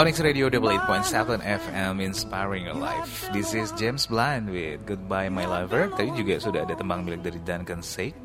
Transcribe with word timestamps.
Onyx 0.00 0.16
Radio 0.24 0.48
Double 0.48 0.72
8.7 0.88 1.44
FM 1.44 2.00
Inspiring 2.00 2.64
Your 2.64 2.80
Life. 2.80 3.28
This 3.36 3.52
is 3.52 3.68
James 3.76 4.08
Blunt 4.08 4.48
with 4.48 4.80
Goodbye 4.88 5.28
My 5.28 5.44
Lover. 5.44 5.92
Tadi 5.92 6.08
juga 6.16 6.40
sudah 6.40 6.64
ada 6.64 6.72
tembang 6.72 7.04
milik 7.04 7.20
dari 7.20 7.36
Duncan 7.44 7.84
Say 7.84 8.16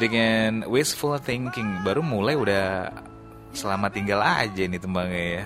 Dengan 0.00 0.64
Wishful 0.64 1.20
Thinking 1.20 1.84
Baru 1.84 2.00
mulai 2.00 2.32
udah 2.32 2.88
Selamat 3.52 3.92
tinggal 3.92 4.24
aja 4.24 4.64
nih 4.64 4.80
tembangnya 4.80 5.24
ya. 5.36 5.44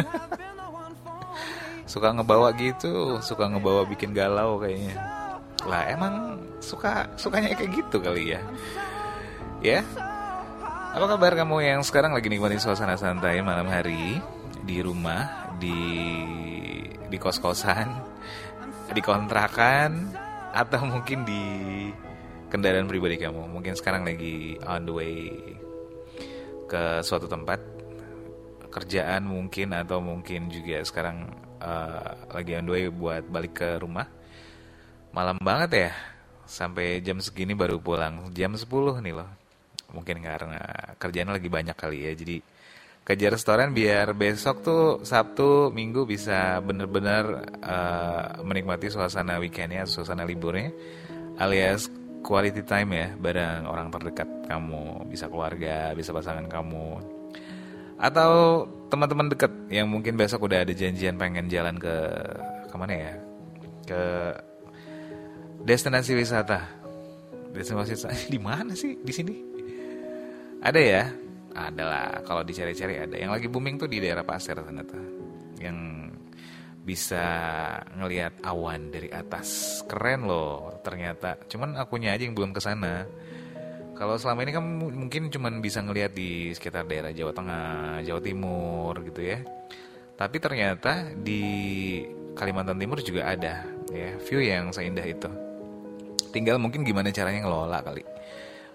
Suka 1.92 2.16
ngebawa 2.16 2.56
gitu 2.56 3.20
Suka 3.20 3.52
ngebawa 3.52 3.84
bikin 3.84 4.16
galau 4.16 4.56
kayaknya. 4.56 4.96
Lah 5.68 5.84
emang 5.84 6.40
suka 6.64 7.04
sukanya 7.20 7.52
kayak 7.52 7.76
gitu 7.76 8.00
kali 8.00 8.32
ya. 8.32 8.40
Ya 9.60 9.84
apa 10.96 11.12
kabar 11.12 11.36
kamu 11.36 11.60
yang 11.60 11.80
sekarang 11.84 12.16
lagi 12.16 12.32
nikmatin 12.32 12.56
suasana 12.56 12.96
santai 12.96 13.44
malam 13.44 13.68
hari 13.68 14.16
di 14.66 14.82
rumah, 14.82 15.54
di 15.62 15.78
di 17.06 17.16
kos-kosan, 17.16 17.86
di 18.90 19.00
kontrakan 19.00 20.10
atau 20.50 20.82
mungkin 20.84 21.22
di 21.22 21.42
kendaraan 22.50 22.90
pribadi 22.90 23.16
kamu. 23.16 23.46
Mungkin 23.46 23.78
sekarang 23.78 24.02
lagi 24.02 24.58
on 24.66 24.82
the 24.82 24.92
way 24.92 25.14
ke 26.66 27.00
suatu 27.06 27.30
tempat 27.30 27.62
kerjaan 28.74 29.24
mungkin 29.24 29.72
atau 29.72 30.02
mungkin 30.02 30.52
juga 30.52 30.82
sekarang 30.82 31.30
uh, 31.62 32.28
lagi 32.34 32.58
on 32.58 32.66
the 32.66 32.72
way 32.74 32.84
buat 32.90 33.24
balik 33.30 33.62
ke 33.62 33.68
rumah. 33.80 34.10
Malam 35.14 35.38
banget 35.40 35.88
ya. 35.88 35.92
Sampai 36.46 37.02
jam 37.02 37.18
segini 37.18 37.56
baru 37.58 37.82
pulang. 37.82 38.30
Jam 38.30 38.54
10 38.54 38.66
nih 39.02 39.14
loh. 39.16 39.26
Mungkin 39.90 40.22
karena 40.22 40.60
kerjaan 41.00 41.32
lagi 41.32 41.48
banyak 41.48 41.74
kali 41.74 42.06
ya. 42.06 42.12
Jadi 42.14 42.36
kerja 43.06 43.30
restoran 43.30 43.70
biar 43.70 44.18
besok 44.18 44.66
tuh 44.66 44.84
Sabtu 45.06 45.70
Minggu 45.70 46.02
bisa 46.10 46.58
bener-bener 46.58 47.54
uh, 47.62 48.42
menikmati 48.42 48.90
suasana 48.90 49.38
weekendnya, 49.38 49.86
suasana 49.86 50.26
liburnya, 50.26 50.74
alias 51.38 51.86
quality 52.26 52.66
time 52.66 52.90
ya 52.98 53.08
bareng 53.14 53.70
orang 53.70 53.94
terdekat 53.94 54.26
kamu, 54.50 55.06
bisa 55.06 55.30
keluarga, 55.30 55.94
bisa 55.94 56.10
pasangan 56.10 56.50
kamu, 56.50 56.98
atau 58.02 58.66
teman-teman 58.90 59.30
dekat 59.30 59.54
yang 59.70 59.86
mungkin 59.86 60.18
besok 60.18 60.50
udah 60.50 60.66
ada 60.66 60.74
janjian 60.74 61.14
pengen 61.14 61.46
jalan 61.46 61.78
ke 61.78 61.94
ke 62.66 62.74
mana 62.74 62.90
ya, 62.90 63.12
ke 63.86 64.02
destinasi 65.62 66.18
wisata. 66.18 66.58
Destinasi 67.54 67.94
wisata 67.94 68.18
di 68.34 68.40
mana 68.42 68.74
sih 68.74 68.98
di 68.98 69.12
sini? 69.14 69.34
Ada 70.58 70.80
ya, 70.82 71.04
adalah 71.56 72.20
kalau 72.22 72.44
dicari-cari 72.44 73.00
ada. 73.00 73.16
Yang 73.16 73.32
lagi 73.40 73.46
booming 73.48 73.80
tuh 73.80 73.88
di 73.88 73.98
daerah 74.04 74.22
pasir 74.22 74.54
ternyata. 74.60 75.00
Yang 75.56 76.12
bisa 76.86 77.24
ngelihat 77.96 78.44
awan 78.44 78.92
dari 78.92 79.08
atas. 79.10 79.80
Keren 79.88 80.28
loh 80.28 80.78
ternyata. 80.84 81.40
Cuman 81.48 81.74
akunya 81.80 82.12
aja 82.12 82.28
yang 82.28 82.36
belum 82.36 82.52
ke 82.52 82.60
sana. 82.60 83.08
Kalau 83.96 84.20
selama 84.20 84.44
ini 84.44 84.52
kan 84.52 84.64
mungkin 84.92 85.32
cuman 85.32 85.64
bisa 85.64 85.80
ngelihat 85.80 86.12
di 86.12 86.52
sekitar 86.52 86.84
daerah 86.84 87.16
Jawa 87.16 87.32
Tengah 87.32 87.66
Jawa 88.04 88.20
Timur 88.20 88.92
gitu 89.08 89.24
ya. 89.24 89.40
Tapi 90.14 90.36
ternyata 90.36 91.10
di 91.16 91.42
Kalimantan 92.36 92.76
Timur 92.76 93.00
juga 93.00 93.32
ada 93.32 93.64
ya. 93.88 94.10
View 94.20 94.44
yang 94.44 94.68
seindah 94.68 95.04
itu. 95.04 95.28
Tinggal 96.30 96.60
mungkin 96.60 96.84
gimana 96.84 97.08
caranya 97.08 97.48
ngelola 97.48 97.80
kali. 97.80 98.04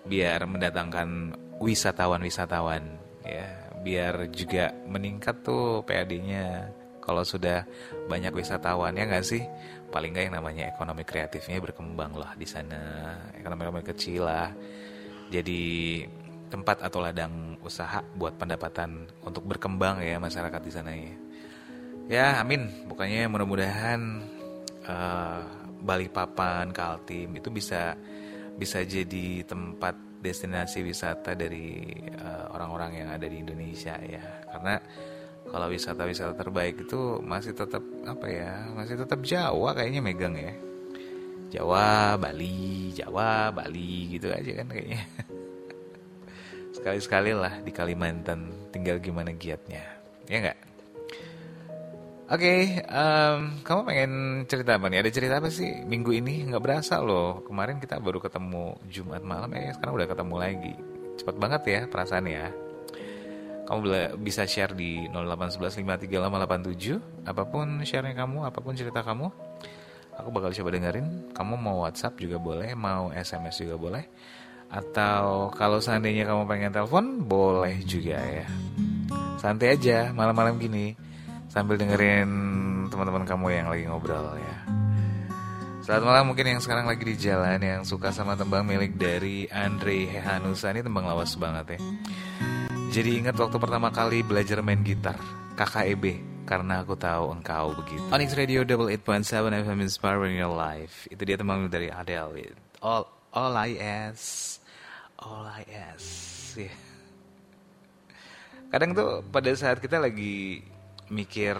Biar 0.09 0.41
mendatangkan 0.49 1.37
wisatawan-wisatawan 1.61 2.83
ya. 3.23 3.47
Biar 3.81 4.29
juga 4.29 4.69
meningkat 4.85 5.41
tuh 5.41 5.81
PAD-nya 5.85 6.69
kalau 7.01 7.25
sudah 7.25 7.65
banyak 8.05 8.33
wisatawan 8.33 8.93
ya 8.93 9.05
nggak 9.09 9.25
sih? 9.25 9.41
Paling 9.89 10.13
nggak 10.13 10.25
yang 10.29 10.35
namanya 10.37 10.69
ekonomi 10.69 11.01
kreatifnya 11.05 11.57
berkembang 11.61 12.13
lah 12.17 12.33
di 12.37 12.45
sana. 12.45 13.13
Ekonomi-ekonomi 13.37 13.85
kecil 13.85 14.25
lah. 14.25 14.53
Jadi 15.31 16.03
tempat 16.51 16.83
atau 16.83 16.99
ladang 16.99 17.55
usaha 17.63 18.03
buat 18.13 18.35
pendapatan 18.35 19.07
untuk 19.23 19.47
berkembang 19.47 20.03
ya 20.03 20.19
masyarakat 20.19 20.61
di 20.61 20.71
sana 20.73 20.91
ya. 20.93 21.15
Ya 22.11 22.27
amin. 22.43 22.85
Bukannya 22.91 23.25
mudah-mudahan 23.31 24.01
uh, 24.85 25.41
Balikpapan 25.81 26.69
Kaltim 26.69 27.33
itu 27.33 27.49
bisa 27.49 27.97
bisa 28.61 28.85
jadi 28.85 29.41
tempat 29.47 30.10
destinasi 30.21 30.85
wisata 30.85 31.33
dari 31.33 31.81
eh, 32.05 32.45
orang-orang 32.53 32.91
uh, 32.93 32.97
yang 33.03 33.09
ada 33.11 33.25
di 33.25 33.41
Indonesia 33.41 33.97
ya. 33.97 34.45
Karena 34.47 34.77
kalau 35.49 35.67
wisata-wisata 35.67 36.37
terbaik 36.37 36.85
itu 36.85 37.19
masih 37.25 37.51
tetap 37.57 37.81
apa 38.05 38.27
ya 38.29 38.71
masih 38.71 38.95
tetap 39.01 39.19
Jawa 39.25 39.73
kayaknya 39.73 40.01
megang 40.05 40.37
ya. 40.37 40.53
Jawa 41.51 42.15
Bali 42.15 42.95
Jawa 42.95 43.51
Bali 43.51 44.15
gitu 44.15 44.31
aja 44.31 44.63
kan 44.63 44.67
kayaknya. 44.71 45.01
Sekali-sekali 46.77 47.35
lah 47.35 47.59
di 47.59 47.73
Kalimantan 47.75 48.71
tinggal 48.71 49.01
gimana 49.03 49.35
giatnya. 49.35 49.83
Ya 50.31 50.37
nggak 50.39 50.70
Oke, 52.31 52.47
okay, 52.47 52.79
um, 52.87 53.59
kamu 53.59 53.91
pengen 53.91 54.13
cerita 54.47 54.79
apa 54.79 54.87
nih? 54.87 55.03
Ada 55.03 55.11
cerita 55.11 55.43
apa 55.43 55.51
sih 55.51 55.83
minggu 55.83 56.15
ini? 56.15 56.47
Nggak 56.47 56.63
berasa 56.63 57.03
loh. 57.03 57.43
Kemarin 57.43 57.75
kita 57.75 57.99
baru 57.99 58.23
ketemu 58.23 58.79
Jumat 58.87 59.19
malam, 59.19 59.51
eh 59.51 59.67
sekarang 59.75 59.99
udah 59.99 60.07
ketemu 60.07 60.35
lagi. 60.39 60.71
Cepat 61.19 61.35
banget 61.35 61.61
ya 61.67 61.79
perasaan 61.91 62.31
ya. 62.31 62.47
Kamu 63.67 63.83
bisa 64.23 64.47
share 64.47 64.71
di 64.71 65.11
081153887 65.11 67.27
apa 67.27 67.43
pun 67.51 67.83
sharenya 67.83 68.23
kamu, 68.23 68.47
apa 68.47 68.59
pun 68.63 68.79
cerita 68.79 69.03
kamu. 69.03 69.27
Aku 70.23 70.31
bakal 70.31 70.55
coba 70.55 70.71
dengerin. 70.71 71.35
Kamu 71.35 71.59
mau 71.59 71.83
WhatsApp 71.83 72.15
juga 72.15 72.39
boleh, 72.39 72.71
mau 72.79 73.11
SMS 73.11 73.59
juga 73.59 73.75
boleh. 73.75 74.07
Atau 74.71 75.51
kalau 75.51 75.83
seandainya 75.83 76.31
kamu 76.31 76.47
pengen 76.47 76.71
telepon, 76.71 77.27
boleh 77.27 77.75
juga 77.83 78.23
ya. 78.23 78.47
Santai 79.35 79.75
aja 79.75 80.15
malam-malam 80.15 80.55
gini 80.55 81.10
sambil 81.51 81.75
dengerin 81.75 82.31
teman-teman 82.87 83.27
kamu 83.27 83.45
yang 83.51 83.67
lagi 83.67 83.83
ngobrol 83.83 84.39
ya. 84.39 84.57
Selamat 85.83 86.03
malam 86.07 86.23
mungkin 86.31 86.47
yang 86.47 86.63
sekarang 86.63 86.87
lagi 86.87 87.03
di 87.03 87.19
jalan 87.19 87.59
yang 87.59 87.83
suka 87.83 88.15
sama 88.15 88.39
tembang 88.39 88.63
milik 88.63 88.95
dari 88.95 89.51
Andre 89.51 90.07
Hehanusa 90.07 90.71
ini 90.71 90.79
tembang 90.79 91.03
lawas 91.03 91.35
banget 91.35 91.75
ya. 91.75 91.79
Jadi 92.95 93.19
ingat 93.19 93.35
waktu 93.35 93.59
pertama 93.59 93.91
kali 93.91 94.23
belajar 94.23 94.63
main 94.63 94.79
gitar 94.79 95.19
KKEB 95.59 96.23
karena 96.47 96.87
aku 96.87 96.95
tahu 96.95 97.35
engkau 97.35 97.75
begitu. 97.75 98.03
Onyx 98.15 98.31
Radio 98.39 98.63
Double 98.63 98.87
8.7 98.87 99.51
FM 99.51 99.79
Inspiring 99.83 100.39
Your 100.39 100.55
Life. 100.55 101.11
Itu 101.11 101.27
dia 101.27 101.35
tembang 101.35 101.67
dari 101.67 101.91
Adele. 101.91 102.55
All 102.79 103.03
All 103.35 103.59
I 103.59 103.75
Ask, 103.75 104.59
All 105.19 105.43
I 105.43 105.67
Ask. 105.67 106.55
Yeah. 106.55 106.75
Kadang 108.71 108.95
tuh 108.95 109.19
pada 109.27 109.51
saat 109.51 109.83
kita 109.83 109.99
lagi 109.99 110.63
mikir 111.11 111.59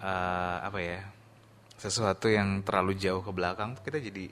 uh, 0.00 0.56
apa 0.64 0.78
ya 0.80 1.00
sesuatu 1.76 2.28
yang 2.28 2.64
terlalu 2.64 2.96
jauh 2.96 3.20
ke 3.20 3.32
belakang 3.32 3.76
kita 3.80 4.00
jadi 4.00 4.28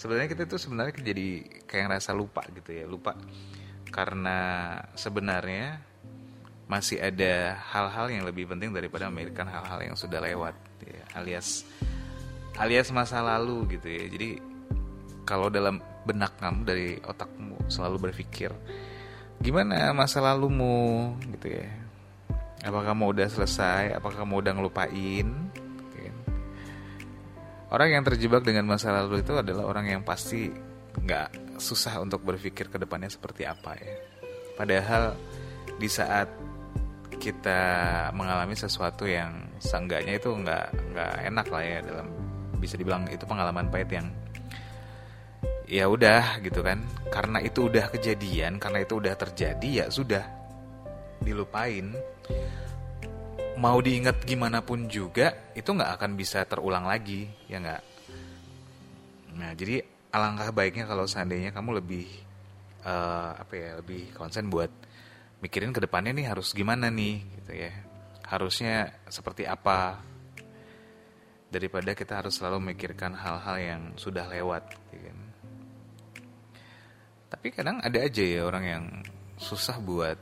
sebenarnya 0.00 0.28
kita 0.32 0.48
tuh 0.48 0.56
sebenarnya 0.56 0.96
jadi 0.96 1.44
kayak 1.68 1.84
ngerasa 1.92 2.16
lupa 2.16 2.40
gitu 2.56 2.72
ya 2.72 2.88
lupa. 2.88 3.12
Karena 3.92 4.72
sebenarnya 4.96 5.76
masih 6.64 7.02
ada 7.04 7.58
hal-hal 7.74 8.06
yang 8.08 8.24
lebih 8.24 8.48
penting 8.48 8.72
daripada 8.72 9.12
memikirkan 9.12 9.50
hal-hal 9.50 9.92
yang 9.92 9.96
sudah 9.98 10.22
lewat 10.22 10.54
ya, 10.86 11.02
alias 11.20 11.68
alias 12.56 12.88
masa 12.96 13.20
lalu 13.20 13.76
gitu 13.76 13.92
ya. 13.92 14.08
Jadi 14.08 14.40
kalau 15.28 15.52
dalam 15.52 15.84
benak 16.08 16.40
kamu 16.40 16.60
dari 16.64 16.88
otakmu 17.04 17.68
selalu 17.68 18.08
berpikir 18.08 18.56
gimana 19.44 19.92
masa 19.92 20.24
lalumu? 20.24 21.12
Gitu 21.28 21.60
ya 21.60 21.79
Apakah 22.60 22.92
kamu 22.92 23.04
udah 23.16 23.28
selesai? 23.28 23.96
Apakah 23.96 24.24
kamu 24.24 24.34
udah 24.44 24.52
ngelupain? 24.52 25.28
Orang 27.70 27.88
yang 27.94 28.02
terjebak 28.02 28.42
dengan 28.42 28.66
masa 28.66 28.90
lalu 28.90 29.22
itu 29.22 29.30
adalah 29.38 29.62
orang 29.62 29.86
yang 29.86 30.02
pasti 30.02 30.50
nggak 30.90 31.54
susah 31.62 32.02
untuk 32.02 32.26
berpikir 32.26 32.66
ke 32.66 32.82
depannya 32.82 33.06
seperti 33.06 33.46
apa 33.46 33.78
ya. 33.78 33.94
Padahal 34.58 35.14
di 35.78 35.86
saat 35.86 36.26
kita 37.14 37.60
mengalami 38.10 38.58
sesuatu 38.58 39.06
yang 39.06 39.54
seenggaknya 39.62 40.18
itu 40.18 40.34
nggak 40.34 40.66
nggak 40.90 41.14
enak 41.30 41.46
lah 41.46 41.62
ya 41.62 41.78
dalam 41.84 42.06
bisa 42.58 42.74
dibilang 42.74 43.06
itu 43.06 43.22
pengalaman 43.22 43.70
pahit 43.70 43.90
yang 43.92 44.08
ya 45.70 45.86
udah 45.86 46.42
gitu 46.42 46.66
kan 46.66 46.82
karena 47.14 47.38
itu 47.38 47.70
udah 47.70 47.86
kejadian 47.94 48.58
karena 48.58 48.82
itu 48.82 48.98
udah 48.98 49.14
terjadi 49.14 49.68
ya 49.70 49.86
sudah 49.86 50.39
dilupain 51.20 51.92
mau 53.60 53.76
diingat 53.76 54.24
gimana 54.24 54.64
pun 54.64 54.88
juga 54.88 55.52
itu 55.52 55.68
nggak 55.68 56.00
akan 56.00 56.10
bisa 56.16 56.48
terulang 56.48 56.88
lagi 56.88 57.28
ya 57.44 57.60
nggak? 57.60 57.82
Nah 59.36 59.52
jadi 59.52 59.84
alangkah 60.16 60.48
baiknya 60.48 60.88
kalau 60.88 61.04
seandainya 61.04 61.52
kamu 61.52 61.84
lebih 61.84 62.08
uh, 62.88 63.36
apa 63.36 63.52
ya 63.52 63.70
lebih 63.84 64.16
konsen 64.16 64.48
buat 64.48 64.72
mikirin 65.44 65.76
ke 65.76 65.80
depannya 65.84 66.16
nih 66.16 66.32
harus 66.32 66.56
gimana 66.56 66.88
nih 66.88 67.20
gitu 67.40 67.52
ya. 67.52 67.72
Harusnya 68.24 68.96
seperti 69.12 69.44
apa? 69.44 70.00
Daripada 71.50 71.92
kita 71.98 72.22
harus 72.22 72.38
selalu 72.38 72.62
memikirkan 72.62 73.12
hal-hal 73.12 73.56
yang 73.58 73.82
sudah 73.98 74.24
lewat 74.30 74.70
gitu 74.88 75.04
kan. 75.04 75.18
tapi 77.30 77.54
kadang 77.54 77.78
ada 77.78 77.98
aja 78.02 78.26
ya 78.26 78.42
orang 78.42 78.64
yang 78.66 78.84
susah 79.38 79.78
buat 79.78 80.18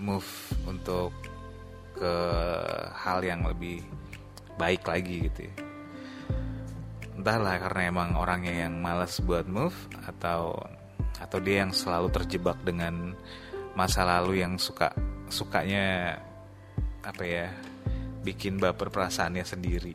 move 0.00 0.26
untuk 0.64 1.12
ke 1.94 2.14
hal 2.96 3.20
yang 3.20 3.44
lebih 3.44 3.84
baik 4.56 4.88
lagi 4.88 5.28
gitu 5.28 5.46
ya. 5.46 5.54
entahlah 7.20 7.60
karena 7.60 7.92
emang 7.92 8.16
orangnya 8.16 8.64
yang 8.64 8.80
malas 8.80 9.20
buat 9.20 9.44
move 9.44 9.76
atau 10.08 10.56
atau 11.20 11.38
dia 11.44 11.68
yang 11.68 11.72
selalu 11.76 12.08
terjebak 12.08 12.56
dengan 12.64 13.12
masa 13.76 14.08
lalu 14.08 14.40
yang 14.40 14.56
suka 14.56 14.88
sukanya 15.28 16.16
apa 17.04 17.22
ya 17.22 17.52
bikin 18.24 18.56
baper 18.56 18.88
perasaannya 18.88 19.44
sendiri. 19.44 19.94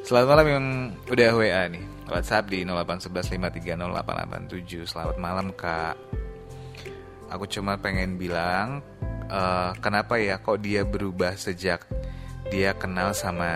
Selamat 0.00 0.26
malam 0.32 0.46
yang 0.48 0.66
udah 1.12 1.30
WA 1.36 1.68
nih 1.70 1.84
WhatsApp 2.08 2.48
di 2.48 2.64
0811530887 2.64 4.88
Selamat 4.88 5.16
malam 5.20 5.52
kak 5.52 5.92
Aku 7.30 7.46
cuma 7.46 7.78
pengen 7.78 8.18
bilang 8.18 8.82
uh, 9.30 9.70
Kenapa 9.78 10.18
ya 10.18 10.42
kok 10.42 10.58
dia 10.60 10.82
berubah 10.82 11.38
sejak 11.38 11.86
Dia 12.50 12.74
kenal 12.74 13.14
sama 13.14 13.50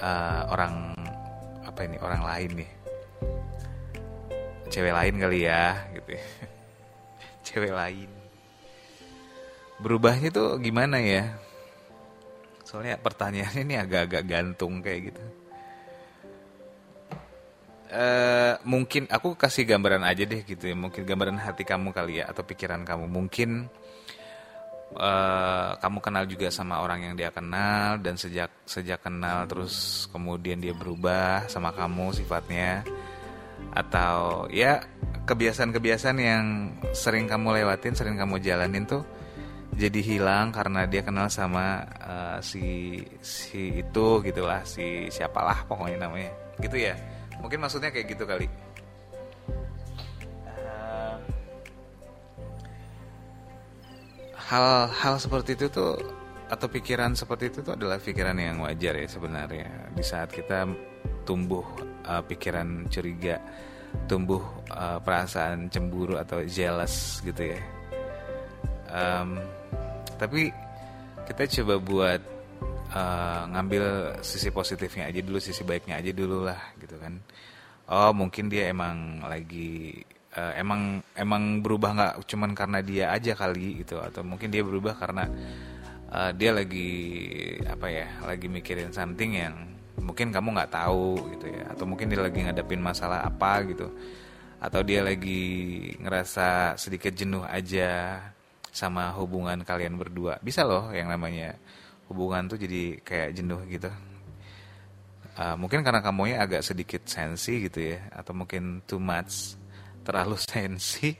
uh, 0.00 0.42
Orang 0.48 0.96
Apa 1.64 1.86
ini 1.86 2.00
orang 2.00 2.22
lain 2.24 2.50
nih? 2.64 2.70
Cewek 4.70 4.94
lain 4.94 5.14
kali 5.18 5.38
ya 5.50 5.82
gitu 5.98 6.14
ya. 6.14 6.24
cewek 7.46 7.74
lain. 7.74 8.10
Berubahnya 9.82 10.30
tuh 10.30 10.62
gimana 10.62 11.02
ya? 11.02 11.34
Soalnya 12.62 12.94
pertanyaannya 13.02 13.66
ini 13.66 13.74
agak-agak 13.74 14.22
gantung 14.30 14.78
kayak 14.78 15.10
gitu 15.10 15.39
Uh, 17.90 18.54
mungkin 18.62 19.10
aku 19.10 19.34
kasih 19.34 19.66
gambaran 19.66 20.06
aja 20.06 20.22
deh 20.22 20.46
gitu 20.46 20.70
ya. 20.70 20.78
Mungkin 20.78 21.02
gambaran 21.02 21.42
hati 21.42 21.66
kamu 21.66 21.90
kali 21.90 22.22
ya 22.22 22.30
atau 22.30 22.46
pikiran 22.46 22.86
kamu. 22.86 23.10
Mungkin 23.10 23.66
uh, 24.94 25.74
kamu 25.74 25.98
kenal 25.98 26.24
juga 26.30 26.54
sama 26.54 26.78
orang 26.86 27.10
yang 27.10 27.14
dia 27.18 27.34
kenal 27.34 27.98
dan 27.98 28.14
sejak 28.14 28.54
sejak 28.62 29.02
kenal 29.02 29.42
terus 29.50 30.06
kemudian 30.14 30.62
dia 30.62 30.70
berubah 30.70 31.50
sama 31.50 31.74
kamu 31.74 32.14
sifatnya. 32.14 32.86
Atau 33.74 34.46
ya 34.54 34.86
kebiasaan-kebiasaan 35.26 36.18
yang 36.22 36.44
sering 36.94 37.26
kamu 37.26 37.58
lewatin, 37.58 37.98
sering 37.98 38.14
kamu 38.14 38.38
jalanin 38.38 38.86
tuh 38.86 39.02
jadi 39.74 39.98
hilang 39.98 40.54
karena 40.54 40.86
dia 40.86 41.02
kenal 41.02 41.26
sama 41.26 41.82
uh, 42.06 42.38
si 42.38 43.02
si 43.18 43.82
itu 43.82 44.06
gitulah 44.22 44.62
si 44.62 45.10
siapalah 45.10 45.66
pokoknya 45.66 46.06
namanya. 46.06 46.30
Gitu 46.62 46.86
ya 46.86 46.94
mungkin 47.40 47.58
maksudnya 47.64 47.90
kayak 47.90 48.12
gitu 48.12 48.24
kali 48.28 48.46
hal-hal 54.50 55.14
seperti 55.22 55.54
itu 55.54 55.70
tuh 55.70 55.94
atau 56.50 56.66
pikiran 56.66 57.14
seperti 57.14 57.54
itu 57.54 57.58
tuh 57.62 57.78
adalah 57.78 58.02
pikiran 58.02 58.34
yang 58.34 58.58
wajar 58.58 58.98
ya 58.98 59.06
sebenarnya 59.06 59.94
di 59.94 60.02
saat 60.02 60.34
kita 60.34 60.66
tumbuh 61.22 61.62
uh, 62.10 62.18
pikiran 62.26 62.90
curiga, 62.90 63.38
tumbuh 64.10 64.42
uh, 64.74 64.98
perasaan 64.98 65.70
cemburu 65.70 66.18
atau 66.18 66.42
jealous 66.42 67.22
gitu 67.22 67.54
ya. 67.54 67.60
Um, 68.90 69.38
tapi 70.18 70.50
kita 71.30 71.46
coba 71.62 71.74
buat 71.78 72.20
uh, 72.90 73.42
ngambil 73.50 73.84
sisi 74.22 74.50
positifnya 74.50 75.08
aja 75.08 75.20
dulu, 75.22 75.38
sisi 75.38 75.62
baiknya 75.62 75.98
aja 75.98 76.10
dulu 76.14 76.46
lah 76.46 76.60
gitu 76.78 76.98
kan. 76.98 77.18
Oh 77.90 78.14
mungkin 78.14 78.46
dia 78.46 78.70
emang 78.70 79.22
lagi 79.26 79.98
uh, 80.38 80.54
emang 80.54 81.02
emang 81.18 81.58
berubah 81.58 81.90
nggak 81.96 82.14
cuman 82.30 82.50
karena 82.54 82.78
dia 82.82 83.10
aja 83.10 83.34
kali 83.34 83.82
gitu. 83.82 83.98
Atau 83.98 84.22
mungkin 84.22 84.50
dia 84.50 84.62
berubah 84.62 84.94
karena 84.98 85.26
uh, 86.10 86.30
dia 86.34 86.54
lagi 86.54 86.90
apa 87.66 87.86
ya 87.90 88.06
lagi 88.26 88.46
mikirin 88.46 88.94
something 88.94 89.34
yang 89.34 89.54
mungkin 89.98 90.30
kamu 90.30 90.54
nggak 90.54 90.72
tahu 90.74 91.34
gitu 91.34 91.46
ya. 91.50 91.62
Atau 91.74 91.84
mungkin 91.86 92.10
dia 92.10 92.22
lagi 92.22 92.38
ngadepin 92.46 92.82
masalah 92.82 93.26
apa 93.26 93.66
gitu. 93.66 93.90
Atau 94.60 94.84
dia 94.84 95.00
lagi 95.00 95.42
ngerasa 95.98 96.76
sedikit 96.76 97.16
jenuh 97.16 97.42
aja 97.48 98.20
sama 98.70 99.10
hubungan 99.18 99.66
kalian 99.66 99.98
berdua. 99.98 100.38
Bisa 100.38 100.62
loh 100.62 100.94
yang 100.94 101.10
namanya 101.10 101.58
hubungan 102.10 102.50
tuh 102.50 102.58
jadi 102.58 102.98
kayak 103.00 103.30
jenuh 103.38 103.62
gitu 103.70 103.86
uh, 105.38 105.54
mungkin 105.54 105.86
karena 105.86 106.02
kamunya 106.02 106.42
agak 106.42 106.66
sedikit 106.66 107.06
sensi 107.06 107.70
gitu 107.70 107.94
ya 107.94 108.10
atau 108.10 108.34
mungkin 108.34 108.82
too 108.84 108.98
much 108.98 109.54
terlalu 110.02 110.34
sensi 110.50 111.14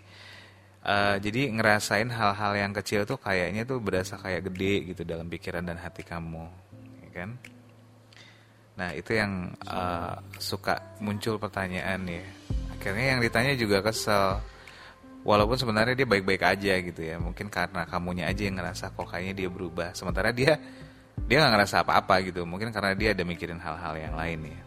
uh, 0.83 1.17
jadi 1.23 1.55
ngerasain 1.55 2.11
hal-hal 2.11 2.53
yang 2.59 2.75
kecil 2.75 3.07
tuh 3.07 3.23
kayaknya 3.23 3.63
tuh 3.63 3.79
berasa 3.79 4.19
kayak 4.19 4.51
gede 4.51 4.93
gitu 4.93 5.07
dalam 5.07 5.31
pikiran 5.31 5.63
dan 5.63 5.79
hati 5.79 6.03
kamu 6.03 6.51
ya 7.07 7.11
kan 7.15 7.39
Nah 8.81 8.97
itu 8.97 9.13
yang 9.13 9.53
uh, 9.69 10.17
suka 10.41 10.97
muncul 11.05 11.37
pertanyaan 11.37 12.01
ya. 12.09 12.25
Akhirnya 12.73 13.07
yang 13.13 13.21
ditanya 13.21 13.53
juga 13.53 13.85
kesel. 13.85 14.41
Walaupun 15.21 15.57
sebenarnya 15.61 15.93
dia 15.93 16.09
baik-baik 16.09 16.43
aja 16.43 16.73
gitu 16.81 17.01
ya. 17.05 17.21
Mungkin 17.21 17.53
karena 17.53 17.85
kamunya 17.85 18.25
aja 18.29 18.43
yang 18.47 18.57
ngerasa 18.57 18.97
kok 18.97 19.09
kayaknya 19.09 19.45
dia 19.45 19.49
berubah. 19.53 19.93
Sementara 19.93 20.33
dia 20.33 20.57
dia 21.29 21.37
nggak 21.45 21.53
ngerasa 21.61 21.85
apa-apa 21.85 22.25
gitu. 22.25 22.49
Mungkin 22.49 22.73
karena 22.73 22.97
dia 22.97 23.13
ada 23.13 23.23
mikirin 23.23 23.61
hal-hal 23.61 23.95
yang 24.01 24.15
lain 24.17 24.41
ya. 24.49 24.61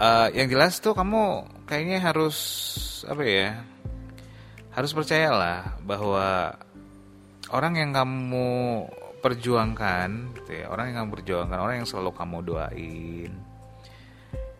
Uh, 0.00 0.28
yang 0.32 0.48
jelas 0.48 0.80
tuh 0.80 0.96
kamu 0.96 1.44
kayaknya 1.68 2.00
harus 2.00 2.38
apa 3.04 3.22
ya? 3.26 3.60
Harus 4.72 4.96
percayalah 4.96 5.76
bahwa 5.84 6.56
orang 7.50 7.74
yang 7.76 7.90
kamu 7.90 8.48
perjuangkan 9.20 10.32
gitu 10.40 10.64
ya 10.64 10.72
orang 10.72 10.90
yang 10.90 11.04
kamu 11.04 11.10
perjuangkan 11.20 11.58
orang 11.60 11.76
yang 11.84 11.88
selalu 11.88 12.10
kamu 12.16 12.38
doain 12.40 13.32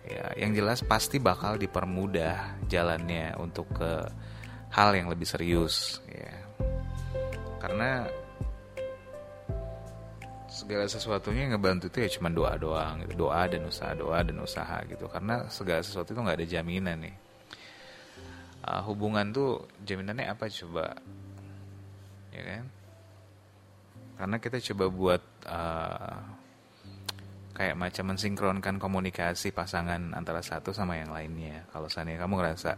ya 0.05 0.25
yang 0.37 0.53
jelas 0.53 0.85
pasti 0.85 1.17
bakal 1.17 1.57
dipermudah 1.57 2.61
jalannya 2.69 3.35
untuk 3.41 3.67
ke 3.73 4.05
hal 4.71 4.91
yang 4.95 5.11
lebih 5.11 5.27
serius 5.27 5.99
ya. 6.07 6.35
Karena 7.61 8.07
segala 10.51 10.85
sesuatunya 10.87 11.47
yang 11.49 11.59
ngebantu 11.59 11.89
itu 11.89 11.99
ya 12.05 12.11
cuma 12.19 12.31
doa 12.31 12.55
doang 12.55 13.03
gitu. 13.05 13.27
Doa 13.27 13.47
dan 13.51 13.67
usaha 13.67 13.93
doa 13.95 14.23
dan 14.23 14.37
usaha 14.39 14.79
gitu. 14.87 15.07
Karena 15.11 15.47
segala 15.51 15.83
sesuatu 15.83 16.15
itu 16.15 16.21
nggak 16.23 16.39
ada 16.39 16.47
jaminan 16.47 16.99
nih. 17.03 17.17
Uh, 18.61 18.83
hubungan 18.87 19.33
tuh 19.33 19.65
jaminannya 19.83 20.31
apa 20.31 20.47
coba? 20.47 20.95
Ya 22.31 22.43
kan? 22.45 22.65
Karena 24.21 24.37
kita 24.37 24.61
coba 24.61 24.85
buat 24.93 25.23
uh, 25.49 26.17
kayak 27.57 27.77
macam 27.77 28.13
mensinkronkan 28.13 28.77
komunikasi 28.77 29.53
pasangan 29.53 30.13
antara 30.13 30.45
satu 30.45 30.77
sama 30.77 31.01
yang 31.01 31.09
lainnya. 31.09 31.65
Kalau 31.73 31.89
seandainya 31.89 32.21
kamu 32.25 32.37
ngerasa 32.37 32.73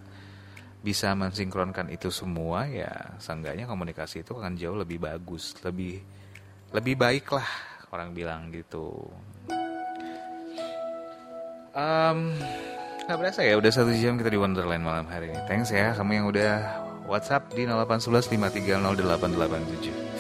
bisa 0.83 1.15
mensinkronkan 1.15 1.89
itu 1.95 2.11
semua 2.11 2.67
ya 2.67 3.15
seenggaknya 3.23 3.71
komunikasi 3.71 4.27
itu 4.27 4.35
akan 4.35 4.59
jauh 4.59 4.75
lebih 4.75 4.99
bagus 4.99 5.55
lebih 5.63 6.03
lebih 6.75 6.95
baik 6.99 7.31
lah 7.31 7.47
orang 7.95 8.11
bilang 8.11 8.51
gitu 8.51 8.91
um, 11.73 12.35
Gak 13.03 13.19
berasa 13.19 13.43
ya, 13.43 13.59
udah 13.59 13.67
satu 13.75 13.91
jam 13.99 14.15
kita 14.15 14.31
di 14.31 14.39
Wonderland 14.39 14.87
malam 14.87 15.11
hari 15.11 15.35
ini. 15.35 15.41
Thanks 15.51 15.75
ya, 15.75 15.91
kamu 15.91 16.23
yang 16.23 16.27
udah 16.31 16.55
WhatsApp 17.11 17.51
di 17.51 17.67
0811 17.67 18.31
530 18.31 20.13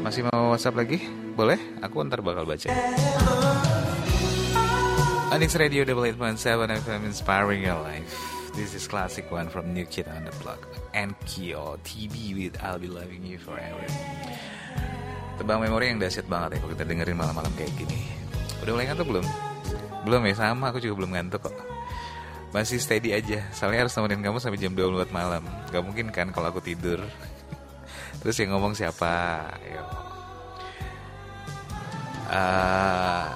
masih 0.00 0.24
mau 0.32 0.56
WhatsApp 0.56 0.80
lagi? 0.80 0.98
Boleh? 1.36 1.60
Aku 1.84 2.00
ntar 2.08 2.24
bakal 2.24 2.48
baca. 2.48 2.72
Anix 5.30 5.54
Radio 5.60 5.84
Double 5.84 6.08
Eight 6.08 6.16
Point 6.16 6.40
Seven 6.40 6.72
FM 6.72 7.04
Inspiring 7.04 7.62
Your 7.68 7.78
Life. 7.84 8.29
This 8.50 8.74
is 8.74 8.90
classic 8.90 9.30
one 9.30 9.46
from 9.46 9.70
New 9.70 9.86
Kid 9.86 10.10
on 10.10 10.26
the 10.26 10.34
Block. 10.42 10.66
And 10.90 11.14
Kyo 11.22 11.78
TV 11.86 12.34
with 12.34 12.58
I'll 12.58 12.82
Be 12.82 12.90
Loving 12.90 13.22
You 13.22 13.38
Forever. 13.38 13.86
Tebang 15.38 15.62
memori 15.62 15.94
yang 15.94 16.02
dahsyat 16.02 16.26
banget 16.26 16.58
ya 16.58 16.66
kalau 16.66 16.72
kita 16.74 16.84
dengerin 16.84 17.14
malam-malam 17.14 17.52
kayak 17.54 17.70
gini. 17.78 18.10
Udah 18.60 18.74
mulai 18.74 18.90
ngantuk 18.90 19.06
belum? 19.06 19.26
Belum 20.02 20.20
ya 20.26 20.34
sama, 20.34 20.74
aku 20.74 20.82
juga 20.82 20.98
belum 20.98 21.10
ngantuk 21.14 21.46
kok. 21.46 21.56
Masih 22.50 22.82
steady 22.82 23.14
aja, 23.14 23.46
soalnya 23.54 23.86
harus 23.86 23.94
nemenin 23.94 24.26
kamu 24.26 24.42
sampai 24.42 24.58
jam 24.58 24.74
24 24.74 25.14
malam. 25.14 25.46
Gak 25.70 25.86
mungkin 25.86 26.10
kan 26.10 26.34
kalau 26.34 26.50
aku 26.50 26.58
tidur. 26.58 26.98
Terus 28.20 28.34
yang 28.42 28.58
ngomong 28.58 28.74
siapa? 28.74 29.46
Ayo. 29.62 29.84
Uh, 32.26 33.26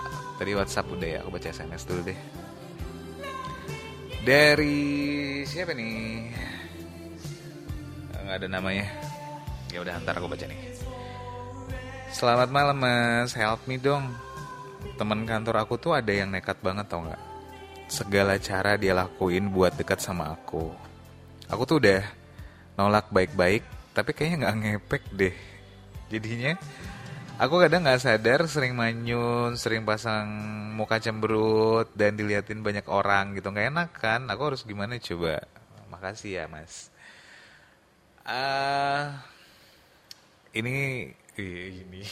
tadi 0.42 0.50
WhatsApp 0.58 0.90
udah 0.90 1.08
ya, 1.08 1.18
aku 1.22 1.30
baca 1.38 1.48
SMS 1.54 1.86
dulu 1.86 2.02
deh. 2.10 2.18
Dari 4.24 5.44
siapa 5.44 5.76
nih? 5.76 6.32
Nggak 8.24 8.36
ada 8.40 8.48
namanya. 8.48 8.88
Ya 9.68 9.84
udah 9.84 10.00
ntar 10.00 10.16
aku 10.16 10.32
baca 10.32 10.48
nih. 10.48 10.80
Selamat 12.08 12.48
malam 12.48 12.80
mas, 12.80 13.36
help 13.36 13.68
me 13.68 13.76
dong. 13.76 14.16
Temen 14.96 15.28
kantor 15.28 15.60
aku 15.60 15.76
tuh 15.76 15.92
ada 15.92 16.08
yang 16.08 16.32
nekat 16.32 16.56
banget 16.64 16.88
tau 16.88 17.04
nggak? 17.04 17.20
Segala 17.92 18.40
cara 18.40 18.80
dia 18.80 18.96
lakuin 18.96 19.52
buat 19.52 19.76
dekat 19.76 20.00
sama 20.00 20.32
aku. 20.32 20.72
Aku 21.52 21.68
tuh 21.68 21.84
udah 21.84 22.00
nolak 22.80 23.12
baik-baik, 23.12 23.60
tapi 23.92 24.16
kayaknya 24.16 24.48
nggak 24.48 24.56
ngepek 24.56 25.04
deh. 25.12 25.36
Jadinya 26.08 26.56
aku 27.34 27.54
kadang 27.58 27.82
nggak 27.82 28.02
sadar 28.02 28.40
sering 28.46 28.78
manyun, 28.78 29.58
sering 29.58 29.82
pasang 29.82 30.26
muka 30.78 31.02
cemberut 31.02 31.90
dan 31.94 32.14
diliatin 32.14 32.62
banyak 32.62 32.86
orang 32.86 33.34
gitu. 33.38 33.50
Nggak 33.50 33.68
enak 33.74 33.90
kan? 33.98 34.20
Aku 34.30 34.54
harus 34.54 34.62
gimana 34.62 34.98
coba? 34.98 35.42
Makasih 35.90 36.42
ya 36.42 36.44
mas. 36.50 36.90
Uh, 38.24 39.12
ini 40.56 41.12
ini 41.36 42.02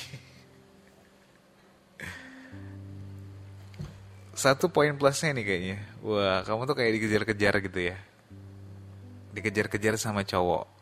satu 4.43 4.69
poin 4.69 4.93
plusnya 4.99 5.33
nih 5.37 5.45
kayaknya. 5.47 5.79
Wah, 6.03 6.43
kamu 6.43 6.67
tuh 6.67 6.77
kayak 6.77 6.93
dikejar-kejar 6.99 7.55
gitu 7.63 7.81
ya. 7.95 7.97
Dikejar-kejar 9.33 9.95
sama 9.97 10.27
cowok. 10.27 10.82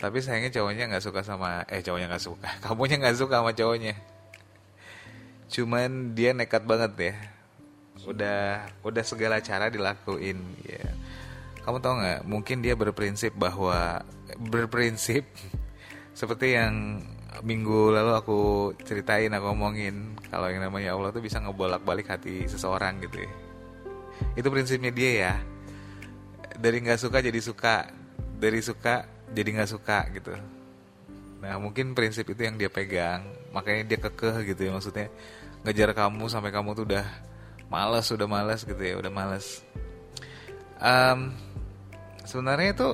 Tapi 0.00 0.16
sayangnya 0.24 0.48
cowoknya 0.48 0.88
nggak 0.88 1.04
suka 1.04 1.20
sama 1.20 1.68
eh 1.68 1.84
cowoknya 1.84 2.08
nggak 2.08 2.24
suka. 2.24 2.48
Kamunya 2.64 2.96
nggak 2.96 3.18
suka 3.20 3.44
sama 3.44 3.52
cowoknya. 3.52 3.94
Cuman 5.52 6.16
dia 6.16 6.32
nekat 6.32 6.64
banget 6.64 6.92
ya. 6.96 7.14
Udah 8.08 8.64
udah 8.80 9.04
segala 9.04 9.44
cara 9.44 9.68
dilakuin 9.68 10.40
ya. 10.64 10.88
Kamu 11.60 11.84
tau 11.84 12.00
nggak? 12.00 12.24
Mungkin 12.24 12.64
dia 12.64 12.72
berprinsip 12.72 13.36
bahwa 13.36 14.00
berprinsip 14.40 15.28
seperti 16.20 16.56
yang 16.56 17.04
minggu 17.44 17.92
lalu 17.92 18.12
aku 18.16 18.40
ceritain 18.82 19.30
aku 19.30 19.52
ngomongin 19.54 20.18
kalau 20.32 20.50
yang 20.50 20.64
namanya 20.64 20.96
Allah 20.96 21.14
tuh 21.14 21.22
bisa 21.22 21.38
ngebolak-balik 21.38 22.08
hati 22.08 22.48
seseorang 22.48 23.04
gitu 23.04 23.20
ya. 23.20 23.32
Itu 24.32 24.48
prinsipnya 24.48 24.96
dia 24.96 25.10
ya. 25.12 25.34
Dari 26.56 26.80
nggak 26.80 27.00
suka 27.00 27.20
jadi 27.20 27.40
suka, 27.40 27.88
dari 28.40 28.64
suka 28.64 29.19
jadi 29.30 29.48
nggak 29.60 29.70
suka 29.70 30.06
gitu. 30.14 30.34
Nah 31.40 31.56
mungkin 31.56 31.96
prinsip 31.96 32.28
itu 32.28 32.42
yang 32.44 32.60
dia 32.60 32.68
pegang, 32.68 33.24
makanya 33.54 33.82
dia 33.86 33.98
kekeh 33.98 34.44
gitu 34.54 34.68
ya 34.68 34.70
maksudnya 34.76 35.08
ngejar 35.64 35.92
kamu 35.92 36.24
sampai 36.28 36.50
kamu 36.52 36.76
tuh 36.76 36.84
udah 36.88 37.06
males, 37.70 38.06
udah 38.10 38.28
males 38.28 38.60
gitu 38.66 38.82
ya, 38.82 38.94
udah 38.98 39.12
males. 39.12 39.62
Um, 40.80 41.36
sebenarnya 42.24 42.72
itu 42.72 42.88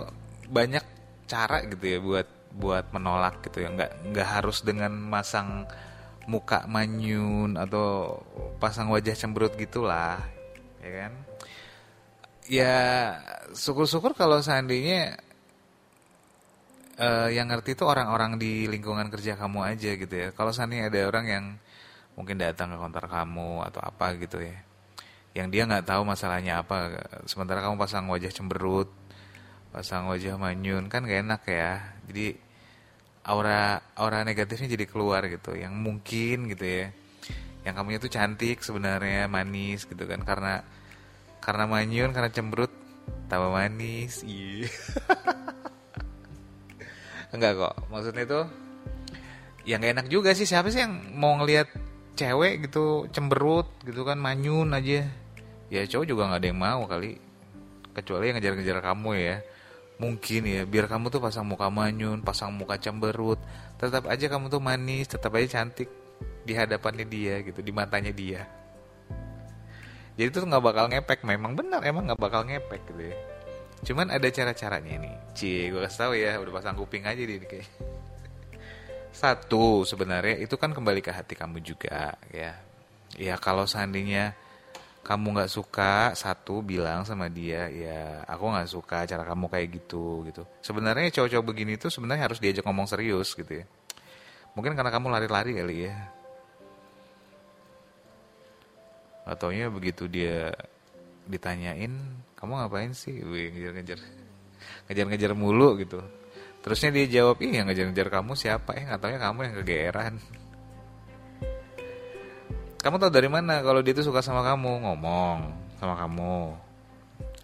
banyak 0.51 0.85
cara 1.27 1.67
gitu 1.67 1.85
ya 1.85 1.99
buat 1.99 2.29
buat 2.57 2.89
menolak 2.95 3.45
gitu 3.45 3.67
ya 3.67 3.69
nggak 3.69 4.15
nggak 4.15 4.29
harus 4.41 4.65
dengan 4.65 4.95
masang 4.97 5.69
muka 6.27 6.65
manyun 6.67 7.55
atau 7.55 8.19
pasang 8.59 8.91
wajah 8.91 9.15
cemberut 9.15 9.55
gitulah 9.55 10.19
ya 10.81 10.91
kan 10.91 11.13
ya 12.47 12.79
syukur-syukur 13.53 14.17
kalau 14.17 14.41
seandainya 14.41 15.19
uh, 17.01 17.29
yang 17.33 17.49
ngerti 17.49 17.77
itu 17.77 17.85
orang-orang 17.85 18.37
di 18.41 18.67
lingkungan 18.69 19.09
kerja 19.09 19.37
kamu 19.39 19.61
aja 19.65 19.91
gitu 19.97 20.15
ya. 20.15 20.29
Kalau 20.37 20.53
seandainya 20.53 20.93
ada 20.93 21.01
orang 21.09 21.27
yang 21.27 21.45
mungkin 22.17 22.41
datang 22.41 22.73
ke 22.73 22.77
kantor 22.81 23.07
kamu 23.13 23.51
atau 23.69 23.81
apa 23.85 24.17
gitu 24.17 24.41
ya 24.41 24.57
yang 25.37 25.53
dia 25.53 25.69
nggak 25.69 25.85
tahu 25.85 26.01
masalahnya 26.09 26.65
apa 26.65 26.97
sementara 27.29 27.61
kamu 27.61 27.77
pasang 27.77 28.09
wajah 28.09 28.33
cemberut 28.33 28.89
pasang 29.69 30.09
wajah 30.09 30.41
manyun 30.41 30.89
kan 30.89 31.05
gak 31.05 31.21
enak 31.21 31.43
ya. 31.45 31.73
Jadi 32.09 32.33
aura 33.29 33.85
aura 33.93 34.25
negatifnya 34.25 34.73
jadi 34.73 34.89
keluar 34.89 35.29
gitu. 35.29 35.53
Yang 35.53 35.77
mungkin 35.77 36.49
gitu 36.49 36.65
ya 36.65 36.89
yang 37.69 37.75
kamunya 37.77 38.01
tuh 38.01 38.09
cantik 38.09 38.65
sebenarnya 38.65 39.29
manis 39.29 39.85
gitu 39.85 40.09
kan. 40.09 40.25
Karena 40.25 40.65
karena 41.45 41.69
manyun 41.69 42.17
karena 42.17 42.33
cemberut 42.33 42.73
tambah 43.29 43.53
manis. 43.53 44.25
Iya 44.25 44.73
enggak 47.37 47.55
kok 47.57 47.75
maksudnya 47.93 48.25
itu 48.25 48.41
yang 49.67 49.83
gak 49.83 49.93
enak 49.99 50.07
juga 50.07 50.31
sih. 50.33 50.47
Siapa 50.47 50.71
sih 50.71 50.81
yang 50.81 50.95
mau 51.19 51.35
ngelihat 51.43 51.69
cewek 52.15 52.71
gitu 52.71 53.11
cemberut 53.11 53.67
gitu 53.83 54.07
kan 54.07 54.17
manyun 54.17 54.71
aja. 54.73 55.05
Ya 55.67 55.83
cowok 55.83 56.07
juga 56.07 56.31
nggak 56.31 56.41
ada 56.41 56.49
yang 56.49 56.61
mau 56.63 56.83
kali. 56.87 57.19
Kecuali 57.91 58.31
yang 58.31 58.39
ngejar-ngejar 58.39 58.79
kamu 58.79 59.11
ya. 59.19 59.37
Mungkin 59.99 60.41
ya 60.47 60.63
biar 60.63 60.87
kamu 60.87 61.11
tuh 61.11 61.19
pasang 61.19 61.45
muka 61.51 61.67
manyun 61.67 62.23
pasang 62.23 62.55
muka 62.55 62.79
cemberut. 62.79 63.43
Tetap 63.77 64.07
aja 64.07 64.31
kamu 64.31 64.47
tuh 64.47 64.63
manis 64.63 65.11
tetap 65.11 65.35
aja 65.35 65.61
cantik 65.61 65.91
di 66.47 66.55
hadapannya 66.55 67.05
dia 67.05 67.43
gitu 67.43 67.59
di 67.59 67.75
matanya 67.75 68.15
dia. 68.15 68.47
Jadi 70.15 70.29
tuh 70.31 70.47
nggak 70.47 70.63
bakal 70.63 70.87
ngepek 70.89 71.27
memang 71.27 71.59
benar 71.59 71.83
emang 71.83 72.07
nggak 72.07 72.23
bakal 72.23 72.47
ngepek 72.47 72.81
gitu 72.89 73.13
ya 73.13 73.36
cuman 73.87 74.11
ada 74.11 74.27
cara-caranya 74.27 74.99
nih. 74.99 75.15
Cie 75.39 75.71
gue 75.71 75.81
kasih 75.87 75.99
tahu 76.03 76.13
ya 76.19 76.43
udah 76.43 76.53
pasang 76.59 76.75
kuping 76.75 77.07
aja 77.07 77.23
di 77.23 77.39
kayak 77.39 77.71
satu 79.15 79.87
sebenarnya 79.87 80.43
itu 80.43 80.59
kan 80.59 80.75
kembali 80.75 81.01
ke 81.01 81.15
hati 81.15 81.39
kamu 81.39 81.63
juga 81.63 82.19
ya. 82.35 82.59
Ya 83.17 83.35
kalau 83.39 83.65
seandainya 83.65 84.35
kamu 85.07 85.39
nggak 85.39 85.53
suka 85.55 86.11
satu 86.19 86.67
bilang 86.67 87.07
sama 87.07 87.31
dia 87.31 87.71
ya 87.71 88.27
aku 88.27 88.51
nggak 88.51 88.69
suka 88.69 89.07
cara 89.07 89.23
kamu 89.23 89.47
kayak 89.47 89.69
gitu 89.79 90.27
gitu. 90.27 90.43
Sebenarnya 90.61 91.15
cowok-cowok 91.15 91.47
begini 91.47 91.79
tuh 91.79 91.95
sebenarnya 91.95 92.27
harus 92.27 92.43
diajak 92.43 92.67
ngomong 92.67 92.91
serius 92.91 93.39
gitu 93.39 93.63
ya. 93.63 93.65
Mungkin 94.59 94.75
karena 94.75 94.91
kamu 94.91 95.07
lari-lari 95.15 95.55
kali 95.55 95.77
ya. 95.87 95.95
Ataunya 99.23 99.71
begitu 99.71 100.11
dia 100.11 100.51
ditanyain 101.27 101.93
kamu 102.37 102.53
ngapain 102.63 102.93
sih? 102.93 103.23
Ngejar-ngejar. 103.25 103.99
Ngejar-ngejar 104.87 105.33
mulu 105.35 105.81
gitu. 105.81 106.05
Terusnya 106.63 106.91
dia 106.91 107.07
jawab 107.23 107.39
iya 107.43 107.63
ngejar-ngejar 107.63 108.09
kamu 108.11 108.33
siapa? 108.35 108.75
Ya 108.75 108.91
nggak 108.91 109.01
taunya 109.03 109.21
kamu 109.23 109.39
yang 109.47 109.55
kegeeran. 109.63 110.15
Kamu 112.83 113.03
tahu 113.03 113.11
dari 113.11 113.27
mana 113.27 113.67
kalau 113.67 113.83
dia 113.83 113.91
itu 113.91 114.07
suka 114.07 114.23
sama 114.23 114.47
kamu? 114.47 114.87
Ngomong 114.87 115.39
sama 115.83 115.99
kamu. 115.99 116.55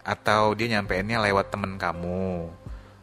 Atau 0.03 0.55
dia 0.55 0.77
nyampeinnya 0.77 1.19
lewat 1.19 1.51
temen 1.51 1.75
kamu. 1.75 2.47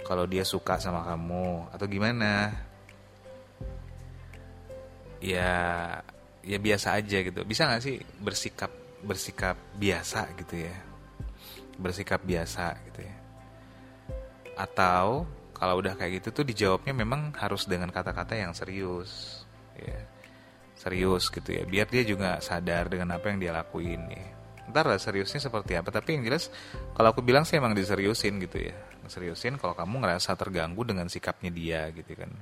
Kalau 0.04 0.24
dia 0.24 0.44
suka 0.44 0.80
sama 0.80 1.04
kamu. 1.04 1.68
Atau 1.72 1.84
gimana? 1.84 2.52
Ya 5.20 5.52
ya 6.40 6.56
biasa 6.56 6.96
aja 6.96 7.20
gitu. 7.20 7.44
Bisa 7.44 7.68
nggak 7.68 7.82
sih 7.84 8.00
bersikap 8.24 8.79
bersikap 9.04 9.56
biasa 9.76 10.28
gitu 10.36 10.64
ya. 10.68 10.76
Bersikap 11.80 12.20
biasa 12.24 12.76
gitu 12.90 13.00
ya. 13.04 13.16
Atau 14.56 15.24
kalau 15.56 15.80
udah 15.80 15.96
kayak 15.96 16.20
gitu 16.24 16.40
tuh 16.40 16.44
dijawabnya 16.48 16.96
memang 16.96 17.36
harus 17.36 17.68
dengan 17.68 17.92
kata-kata 17.92 18.36
yang 18.36 18.52
serius 18.56 19.44
ya. 19.76 20.00
Serius 20.76 21.28
gitu 21.28 21.52
ya. 21.52 21.68
Biar 21.68 21.88
dia 21.88 22.04
juga 22.04 22.40
sadar 22.40 22.88
dengan 22.88 23.16
apa 23.16 23.28
yang 23.28 23.38
dia 23.40 23.52
lakuin 23.52 24.00
ya. 24.08 24.26
Ntar 24.72 24.86
lah 24.88 24.96
seriusnya 24.96 25.42
seperti 25.42 25.76
apa. 25.76 25.92
Tapi 25.92 26.16
yang 26.16 26.24
jelas 26.24 26.48
kalau 26.96 27.12
aku 27.12 27.20
bilang 27.20 27.44
sih 27.44 27.60
emang 27.60 27.76
diseriusin 27.76 28.40
gitu 28.40 28.70
ya. 28.70 28.76
Seriusin 29.04 29.60
kalau 29.60 29.76
kamu 29.76 30.06
ngerasa 30.06 30.38
terganggu 30.38 30.86
dengan 30.86 31.10
sikapnya 31.10 31.50
dia 31.52 31.90
gitu 31.92 32.16
kan. 32.16 32.32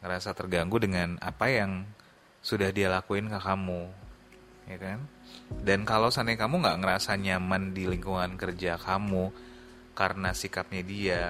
Ngerasa 0.00 0.32
terganggu 0.32 0.80
dengan 0.80 1.20
apa 1.20 1.50
yang 1.50 1.84
sudah 2.40 2.70
dia 2.70 2.86
lakuin 2.86 3.26
ke 3.26 3.36
kamu 3.42 4.05
ya 4.66 4.78
kan? 4.78 4.98
Dan 5.62 5.86
kalau 5.86 6.10
seandainya 6.10 6.46
kamu 6.46 6.62
nggak 6.62 6.78
ngerasa 6.82 7.14
nyaman 7.18 7.70
di 7.70 7.86
lingkungan 7.86 8.34
kerja 8.34 8.76
kamu 8.76 9.30
karena 9.96 10.30
sikapnya 10.34 10.82
dia 10.82 11.22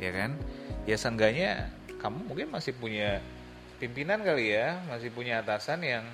ya 0.00 0.10
kan? 0.10 0.34
Ya 0.88 0.96
seenggaknya 0.98 1.70
kamu 2.00 2.18
mungkin 2.26 2.48
masih 2.50 2.74
punya 2.74 3.22
pimpinan 3.78 4.24
kali 4.24 4.56
ya 4.56 4.80
masih 4.88 5.12
punya 5.14 5.42
atasan 5.44 5.84
yang 5.84 6.04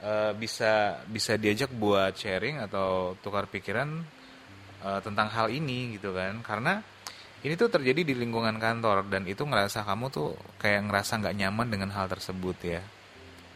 uh, 0.00 0.32
bisa 0.32 1.02
bisa 1.10 1.36
diajak 1.36 1.68
buat 1.74 2.16
sharing 2.16 2.62
atau 2.62 3.18
tukar 3.20 3.50
pikiran 3.50 4.00
uh, 4.86 5.00
tentang 5.04 5.28
hal 5.28 5.50
ini 5.50 5.98
gitu 5.98 6.14
kan? 6.14 6.40
Karena 6.40 6.80
ini 7.42 7.58
tuh 7.58 7.66
terjadi 7.66 8.06
di 8.06 8.14
lingkungan 8.14 8.54
kantor 8.62 9.10
dan 9.10 9.26
itu 9.26 9.42
ngerasa 9.42 9.82
kamu 9.82 10.06
tuh 10.14 10.38
kayak 10.62 10.86
ngerasa 10.86 11.18
nggak 11.18 11.36
nyaman 11.42 11.66
dengan 11.66 11.90
hal 11.90 12.06
tersebut 12.06 12.54
ya 12.62 12.82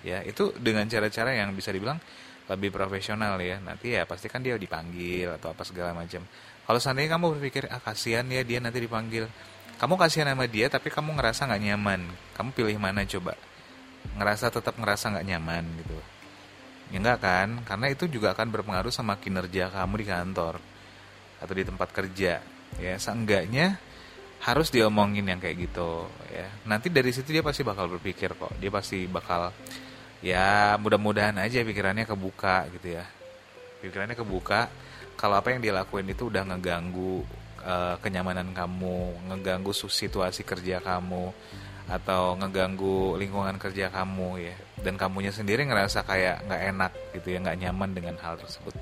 ya 0.06 0.22
itu 0.22 0.54
dengan 0.54 0.86
cara-cara 0.86 1.34
yang 1.34 1.50
bisa 1.50 1.74
dibilang 1.74 1.98
lebih 2.46 2.70
profesional 2.70 3.34
ya. 3.42 3.58
Nanti 3.58 3.98
ya 3.98 4.06
pasti 4.06 4.30
kan 4.30 4.38
dia 4.38 4.54
dipanggil 4.54 5.34
atau 5.34 5.50
apa 5.50 5.66
segala 5.66 5.90
macam. 5.90 6.22
Kalau 6.66 6.78
seandainya 6.78 7.18
kamu 7.18 7.38
berpikir 7.38 7.66
ah 7.70 7.82
kasihan 7.82 8.26
ya 8.30 8.46
dia 8.46 8.62
nanti 8.62 8.78
dipanggil. 8.78 9.26
Kamu 9.76 9.98
kasih 9.98 10.24
nama 10.24 10.46
dia 10.46 10.70
tapi 10.70 10.88
kamu 10.88 11.18
ngerasa 11.18 11.50
nggak 11.50 11.62
nyaman. 11.62 12.00
Kamu 12.38 12.48
pilih 12.54 12.78
mana 12.78 13.02
coba? 13.04 13.34
Ngerasa 14.14 14.54
tetap 14.54 14.78
ngerasa 14.78 15.10
nggak 15.12 15.26
nyaman 15.26 15.64
gitu. 15.82 15.98
Ya 16.94 17.02
enggak 17.02 17.18
kan? 17.18 17.48
Karena 17.66 17.86
itu 17.90 18.06
juga 18.06 18.30
akan 18.32 18.46
berpengaruh 18.54 18.94
sama 18.94 19.18
kinerja 19.18 19.74
kamu 19.74 19.94
di 20.00 20.06
kantor 20.06 20.54
atau 21.42 21.52
di 21.52 21.64
tempat 21.66 21.90
kerja. 21.90 22.40
Ya 22.78 22.94
seenggaknya 22.96 23.78
harus 24.46 24.70
diomongin 24.70 25.26
yang 25.26 25.42
kayak 25.42 25.70
gitu 25.70 26.06
ya. 26.30 26.46
Nanti 26.68 26.92
dari 26.92 27.10
situ 27.10 27.34
dia 27.34 27.42
pasti 27.42 27.66
bakal 27.66 27.90
berpikir 27.90 28.38
kok. 28.38 28.54
Dia 28.62 28.70
pasti 28.70 29.04
bakal 29.10 29.50
ya 30.24 30.76
mudah-mudahan 30.80 31.36
aja 31.40 31.60
pikirannya 31.60 32.08
kebuka 32.08 32.68
gitu 32.76 32.96
ya. 33.00 33.04
Pikirannya 33.80 34.16
kebuka. 34.16 34.68
Kalau 35.16 35.36
apa 35.40 35.52
yang 35.52 35.64
dia 35.64 35.72
lakuin 35.72 36.08
itu 36.08 36.28
udah 36.28 36.44
ngeganggu 36.44 37.24
uh, 37.64 37.96
kenyamanan 38.04 38.52
kamu 38.52 39.16
ngeganggu 39.32 39.72
situasi 39.72 40.44
kerja 40.44 40.84
kamu 40.84 41.32
atau 41.86 42.34
ngeganggu 42.36 43.16
lingkungan 43.16 43.56
kerja 43.56 43.88
kamu 43.88 44.52
ya. 44.52 44.56
Dan 44.80 45.00
kamunya 45.00 45.32
sendiri 45.32 45.64
ngerasa 45.64 46.04
kayak 46.04 46.44
nggak 46.44 46.62
enak 46.74 46.92
gitu 47.16 47.26
ya 47.32 47.38
nggak 47.40 47.58
nyaman 47.64 47.90
dengan 47.96 48.14
hal 48.20 48.36
tersebut. 48.36 48.74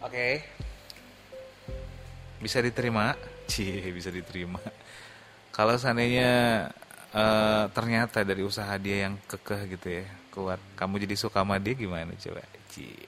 Oke. 0.00 0.16
Okay. 0.16 0.34
bisa 2.40 2.64
diterima? 2.64 3.12
Cie, 3.44 3.92
bisa 3.92 4.08
diterima. 4.08 4.56
Kalau 5.52 5.76
seandainya 5.76 6.64
uh, 7.14 7.66
ternyata 7.70 8.22
dari 8.26 8.42
usaha 8.42 8.74
dia 8.80 9.08
yang 9.08 9.14
kekeh 9.26 9.78
gitu 9.78 10.02
ya, 10.02 10.06
kuat, 10.34 10.60
kamu 10.74 11.02
jadi 11.06 11.14
suka 11.18 11.42
sama 11.42 11.58
dia 11.62 11.74
gimana 11.74 12.14
coba? 12.16 12.42
Cie. 12.70 13.06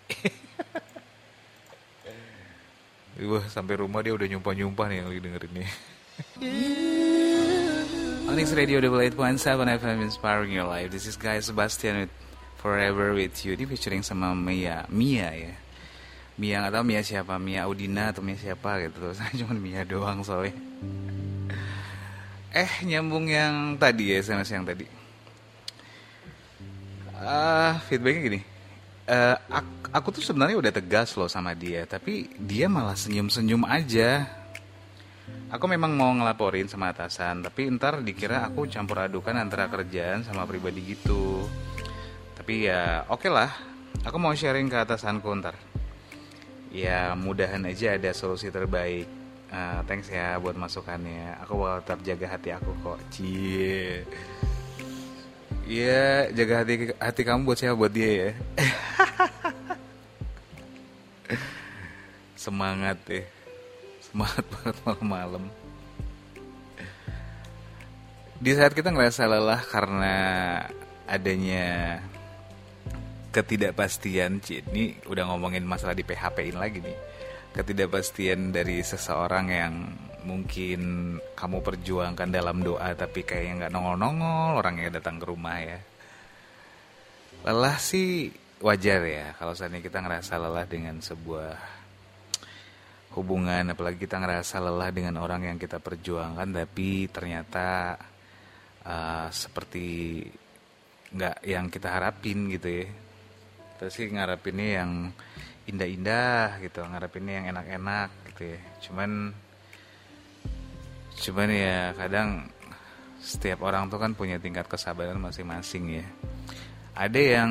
Wah, 3.29 3.45
sampai 3.47 3.77
rumah 3.77 4.01
dia 4.01 4.17
udah 4.17 4.25
nyumpah-nyumpah 4.25 4.87
nih 4.89 4.97
yang 5.05 5.09
lagi 5.13 5.21
dengerin 5.21 5.53
nih. 5.53 5.69
Onyx 8.33 8.57
Radio 8.57 8.81
Double 8.81 9.05
Eight 9.05 9.13
Point 9.13 9.37
Seven 9.37 9.69
FM 9.69 10.01
Inspiring 10.09 10.57
Your 10.57 10.65
Life. 10.65 10.89
This 10.89 11.05
is 11.05 11.21
Guy 11.21 11.39
Sebastian 11.45 12.09
with 12.09 12.13
Forever 12.65 13.13
with 13.13 13.37
You. 13.45 13.53
Di 13.53 13.69
featuring 13.69 14.01
sama 14.01 14.33
Mia, 14.33 14.89
Mia 14.89 15.29
ya. 15.29 15.55
Mia 16.41 16.65
nggak 16.65 16.73
tahu 16.73 16.85
Mia 16.89 17.03
siapa 17.05 17.37
Mia 17.37 17.69
Audina 17.69 18.09
atau 18.09 18.25
Mia 18.25 18.41
siapa 18.41 18.81
gitu 18.81 19.13
saya 19.19 19.33
cuma 19.37 19.53
Mia 19.53 19.85
doang 19.85 20.25
soalnya 20.25 20.57
eh 22.53 22.73
nyambung 22.85 23.33
yang 23.33 23.81
tadi 23.81 24.13
ya 24.13 24.21
SMS 24.21 24.49
yang 24.53 24.65
tadi. 24.69 24.85
Uh, 27.17 27.73
feedbacknya 27.89 28.21
gini. 28.29 28.41
Uh, 29.09 29.37
aku, 29.49 29.73
aku 29.89 30.09
tuh 30.21 30.23
sebenarnya 30.23 30.61
udah 30.61 30.73
tegas 30.73 31.17
loh 31.19 31.27
sama 31.27 31.59
dia 31.59 31.83
tapi 31.89 32.31
dia 32.37 32.69
malah 32.69 32.95
senyum-senyum 32.95 33.65
aja. 33.65 34.29
Aku 35.53 35.65
memang 35.69 35.97
mau 35.97 36.13
ngelaporin 36.13 36.69
sama 36.69 36.93
atasan 36.93 37.41
tapi 37.41 37.73
ntar 37.73 38.05
dikira 38.05 38.45
aku 38.45 38.69
campur 38.69 39.05
adukan 39.05 39.37
antara 39.37 39.73
kerjaan 39.73 40.21
sama 40.21 40.45
pribadi 40.45 40.93
gitu. 40.93 41.49
Tapi 42.37 42.69
ya 42.69 43.09
oke 43.09 43.27
okay 43.27 43.31
lah. 43.33 43.51
Aku 44.05 44.21
mau 44.21 44.35
sharing 44.37 44.69
ke 44.69 44.77
atasanku 44.77 45.29
ntar. 45.41 45.57
Ya 46.73 47.17
mudahan 47.17 47.65
aja 47.69 47.97
ada 47.97 48.13
solusi 48.17 48.49
terbaik 48.49 49.22
uh, 49.53 49.81
thanks 49.87 50.09
ya 50.09 50.41
buat 50.41 50.57
masukannya 50.57 51.37
aku 51.45 51.61
bakal 51.61 51.79
tetap 51.85 52.01
jaga 52.03 52.27
hati 52.35 52.49
aku 52.57 52.73
kok 52.83 52.99
cie 53.13 54.03
Iya, 55.63 56.27
jaga 56.35 56.67
hati 56.67 56.91
hati 56.99 57.23
kamu 57.23 57.47
buat 57.47 57.55
siapa 57.55 57.79
buat 57.79 57.95
dia 57.95 58.11
ya. 58.11 58.31
Semangat 62.35 62.99
deh. 63.07 63.23
Semangat 64.03 64.43
banget 64.51 64.77
malam-malam. 64.83 65.47
Di 68.43 68.59
saat 68.59 68.75
kita 68.75 68.91
ngerasa 68.91 69.31
lelah 69.31 69.63
karena 69.63 70.17
adanya 71.07 72.03
ketidakpastian 73.31 74.43
Ci, 74.43 74.67
ini 74.75 74.99
udah 75.07 75.31
ngomongin 75.31 75.63
masalah 75.63 75.95
di 75.95 76.03
PHP 76.03 76.51
in 76.51 76.59
lagi 76.59 76.83
nih 76.83 77.12
ketidakpastian 77.53 78.51
dari 78.51 78.81
seseorang 78.81 79.47
yang 79.53 79.75
mungkin 80.25 81.15
kamu 81.35 81.59
perjuangkan 81.61 82.31
dalam 82.31 82.63
doa 82.63 82.95
tapi 82.95 83.27
kayaknya 83.27 83.67
nggak 83.67 83.73
nongol-nongol 83.75 84.63
orangnya 84.63 84.99
datang 84.99 85.19
ke 85.21 85.27
rumah 85.29 85.59
ya. 85.61 85.79
Lelah 87.43 87.77
sih 87.77 88.31
wajar 88.63 89.03
ya 89.03 89.35
kalau 89.37 89.53
ini 89.53 89.83
kita 89.83 89.99
ngerasa 89.99 90.39
lelah 90.39 90.67
dengan 90.71 91.03
sebuah 91.03 91.83
hubungan 93.13 93.75
apalagi 93.75 94.01
kita 94.01 94.17
ngerasa 94.23 94.63
lelah 94.63 94.89
dengan 94.95 95.21
orang 95.21 95.45
yang 95.45 95.59
kita 95.61 95.83
perjuangkan 95.83 96.49
tapi 96.55 97.11
ternyata 97.13 97.99
uh, 98.87 99.29
seperti 99.29 100.23
nggak 101.13 101.37
yang 101.45 101.69
kita 101.69 101.89
harapin 101.93 102.49
gitu 102.49 102.69
ya. 102.71 102.87
Kita 103.77 103.87
sih 103.91 104.09
ngarepinnya 104.09 104.69
yang 104.81 104.91
indah-indah 105.67 106.59
gitu 106.63 106.83
ngarepinnya 106.83 107.35
yang 107.43 107.47
enak-enak 107.55 108.11
gitu 108.33 108.43
ya. 108.57 108.61
Cuman 108.89 109.11
cuman 111.13 111.49
ya 111.53 111.95
kadang 111.95 112.51
setiap 113.23 113.63
orang 113.63 113.87
tuh 113.87 114.03
kan 114.03 114.19
punya 114.19 114.43
tingkat 114.43 114.67
kesabaran 114.67 115.23
masing-masing 115.23 116.03
ya. 116.03 116.07
Ada 116.99 117.21
yang 117.21 117.51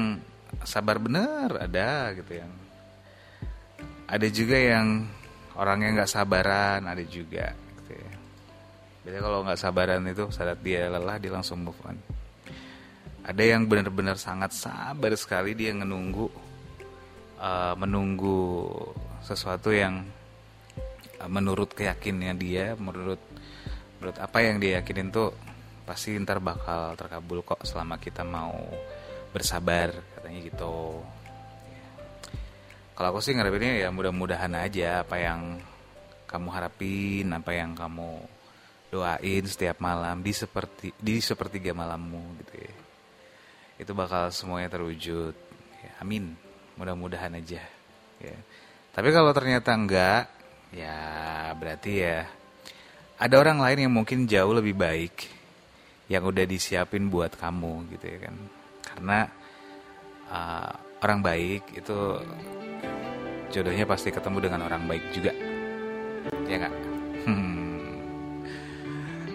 sabar 0.67 0.99
bener 0.99 1.47
ada 1.55 2.11
gitu 2.11 2.43
yang 2.43 2.51
ada 4.11 4.27
juga 4.27 4.57
yang 4.59 5.07
orangnya 5.55 6.03
nggak 6.03 6.11
sabaran 6.11 6.83
ada 6.83 7.03
juga 7.07 7.55
gitu 7.55 7.91
ya. 7.95 8.13
Biasanya 9.01 9.21
kalau 9.23 9.39
nggak 9.47 9.59
sabaran 9.59 10.03
itu 10.03 10.23
saat 10.35 10.59
dia 10.59 10.91
lelah 10.91 11.15
dia 11.15 11.31
langsung 11.31 11.63
move 11.63 11.79
on. 11.87 11.95
Ada 13.23 13.55
yang 13.55 13.69
benar-benar 13.69 14.19
sangat 14.19 14.51
sabar 14.51 15.13
sekali 15.15 15.55
dia 15.55 15.71
menunggu 15.71 16.50
uh, 17.41 17.73
menunggu 17.73 18.69
sesuatu 19.25 19.73
yang 19.73 20.05
uh, 21.17 21.29
menurut 21.29 21.73
keyakinannya 21.73 22.33
dia 22.37 22.65
menurut 22.77 23.17
menurut 23.97 24.17
apa 24.21 24.37
yang 24.45 24.61
dia 24.61 24.81
yakinin 24.81 25.09
tuh 25.09 25.33
pasti 25.83 26.13
ntar 26.21 26.37
bakal 26.37 26.93
terkabul 26.93 27.41
kok 27.41 27.65
selama 27.65 27.97
kita 27.97 28.21
mau 28.21 28.53
bersabar 29.33 29.89
katanya 30.17 30.39
gitu 30.45 31.01
kalau 32.93 33.07
aku 33.17 33.19
sih 33.19 33.33
ngarepinnya 33.33 33.81
ya 33.81 33.89
mudah-mudahan 33.89 34.53
aja 34.55 35.01
apa 35.01 35.17
yang 35.17 35.57
kamu 36.29 36.47
harapin 36.53 37.27
apa 37.33 37.51
yang 37.57 37.73
kamu 37.73 38.21
doain 38.93 39.43
setiap 39.49 39.81
malam 39.81 40.21
di 40.21 40.31
seperti 40.31 40.93
di 40.95 41.17
sepertiga 41.17 41.73
malammu 41.73 42.23
gitu 42.45 42.55
ya 42.61 42.73
itu 43.81 43.97
bakal 43.97 44.29
semuanya 44.29 44.69
terwujud. 44.69 45.33
Ya, 45.81 45.91
amin. 45.97 46.37
Mudah-mudahan 46.81 47.37
aja. 47.37 47.61
Ya. 48.17 48.37
Tapi 48.89 49.13
kalau 49.13 49.29
ternyata 49.37 49.69
enggak, 49.77 50.25
ya 50.73 50.97
berarti 51.53 52.01
ya 52.01 52.25
ada 53.21 53.35
orang 53.37 53.61
lain 53.61 53.85
yang 53.85 53.93
mungkin 53.93 54.25
jauh 54.25 54.49
lebih 54.49 54.73
baik 54.73 55.29
yang 56.09 56.25
udah 56.25 56.41
disiapin 56.49 57.05
buat 57.05 57.37
kamu 57.37 57.85
gitu 57.93 58.05
ya 58.09 58.17
kan. 58.25 58.35
Karena 58.81 59.19
uh, 60.33 60.73
orang 61.05 61.21
baik 61.21 61.69
itu 61.77 61.97
jodohnya 63.53 63.85
pasti 63.85 64.09
ketemu 64.09 64.49
dengan 64.49 64.65
orang 64.65 64.89
baik 64.89 65.05
juga. 65.13 65.37
Ya 66.49 66.55
enggak? 66.65 66.75
Hmm. 67.29 68.01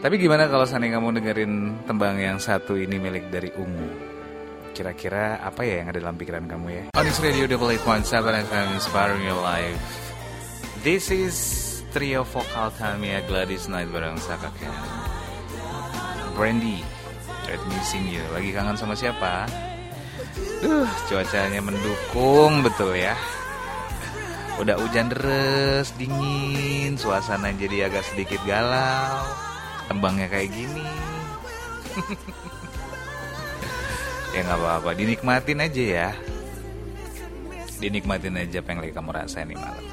Tapi 0.03 0.15
gimana 0.19 0.51
kalau 0.51 0.67
seandainya 0.67 0.99
kamu 0.99 1.23
dengerin 1.23 1.53
tembang 1.87 2.19
yang 2.19 2.43
satu 2.43 2.75
ini 2.75 2.99
milik 2.99 3.31
dari 3.31 3.55
Ungu? 3.55 4.06
Kira-kira 4.77 5.41
apa 5.41 5.65
ya 5.65 5.81
yang 5.81 5.89
ada 5.89 6.05
dalam 6.05 6.21
pikiran 6.21 6.45
kamu 6.45 6.67
ya? 6.69 6.83
Onyx 6.93 7.17
Radio 7.25 7.49
Double 7.49 7.73
Eight 7.73 7.81
Point 7.81 8.05
Seven 8.05 8.37
FM 8.45 8.77
Inspiring 8.77 9.25
Your 9.25 9.41
Life. 9.41 9.81
This 10.85 11.09
is 11.09 11.33
trio 11.97 12.29
vokal 12.29 12.69
Tamiya 12.77 13.25
Gladys 13.25 13.73
Knight 13.73 13.89
bareng 13.89 14.21
Saka 14.21 14.53
Ken. 14.61 14.69
Brandy, 16.37 16.85
Red 17.49 17.65
Missing 17.73 18.05
You. 18.05 18.21
Lagi 18.37 18.53
kangen 18.53 18.77
sama 18.77 18.93
siapa? 18.93 19.49
Duh, 20.61 20.85
cuacanya 21.09 21.65
mendukung 21.65 22.61
betul 22.61 23.01
ya. 23.01 23.17
Udah 24.61 24.77
hujan 24.77 25.09
deras, 25.09 25.89
dingin, 25.97 27.01
suasana 27.01 27.49
jadi 27.57 27.89
agak 27.89 28.05
sedikit 28.13 28.45
galau. 28.45 29.25
Tembangnya 29.89 30.29
kayak 30.29 30.53
gini. 30.53 30.85
ya 34.37 34.45
nggak 34.45 34.61
apa-apa. 34.61 34.91
Dinikmatin 34.93 35.59
aja 35.65 35.83
ya. 35.83 36.09
Dinikmatin 37.81 38.37
aja 38.37 38.61
apa 38.61 38.69
yang 38.69 38.81
lagi 38.85 38.93
kamu 38.93 39.11
rasain 39.17 39.49
nih 39.49 39.57
malam. 39.57 39.87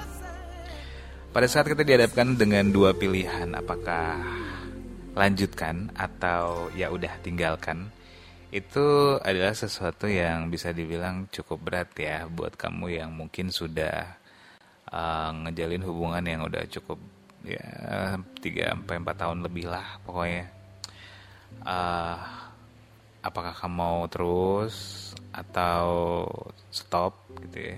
Pada 1.32 1.48
saat 1.48 1.66
kita 1.66 1.88
dihadapkan 1.88 2.36
dengan 2.36 2.68
dua 2.70 2.92
pilihan 2.92 3.56
apakah 3.56 4.20
lanjutkan 5.16 5.96
atau 5.96 6.68
ya 6.76 6.92
udah 6.92 7.10
tinggalkan 7.24 7.90
itu 8.54 9.18
adalah 9.18 9.58
sesuatu 9.58 10.06
yang 10.06 10.54
bisa 10.54 10.70
dibilang 10.70 11.26
cukup 11.34 11.58
berat 11.58 11.90
ya 11.98 12.30
buat 12.30 12.54
kamu 12.54 13.02
yang 13.02 13.10
mungkin 13.10 13.50
sudah 13.50 14.14
uh, 14.94 15.30
ngejalin 15.48 15.82
hubungan 15.82 16.22
yang 16.22 16.42
udah 16.46 16.62
cukup 16.70 17.02
ya 17.42 17.66
3 18.18 18.46
sampai 18.46 18.96
4 19.02 19.22
tahun 19.22 19.40
lebih 19.42 19.72
lah 19.72 19.98
pokoknya. 20.06 20.46
Uh, 21.66 22.43
apakah 23.24 23.56
kamu 23.56 23.74
mau 23.74 24.00
terus 24.12 25.10
atau 25.34 26.28
stop 26.70 27.18
gitu 27.48 27.74
ya 27.74 27.76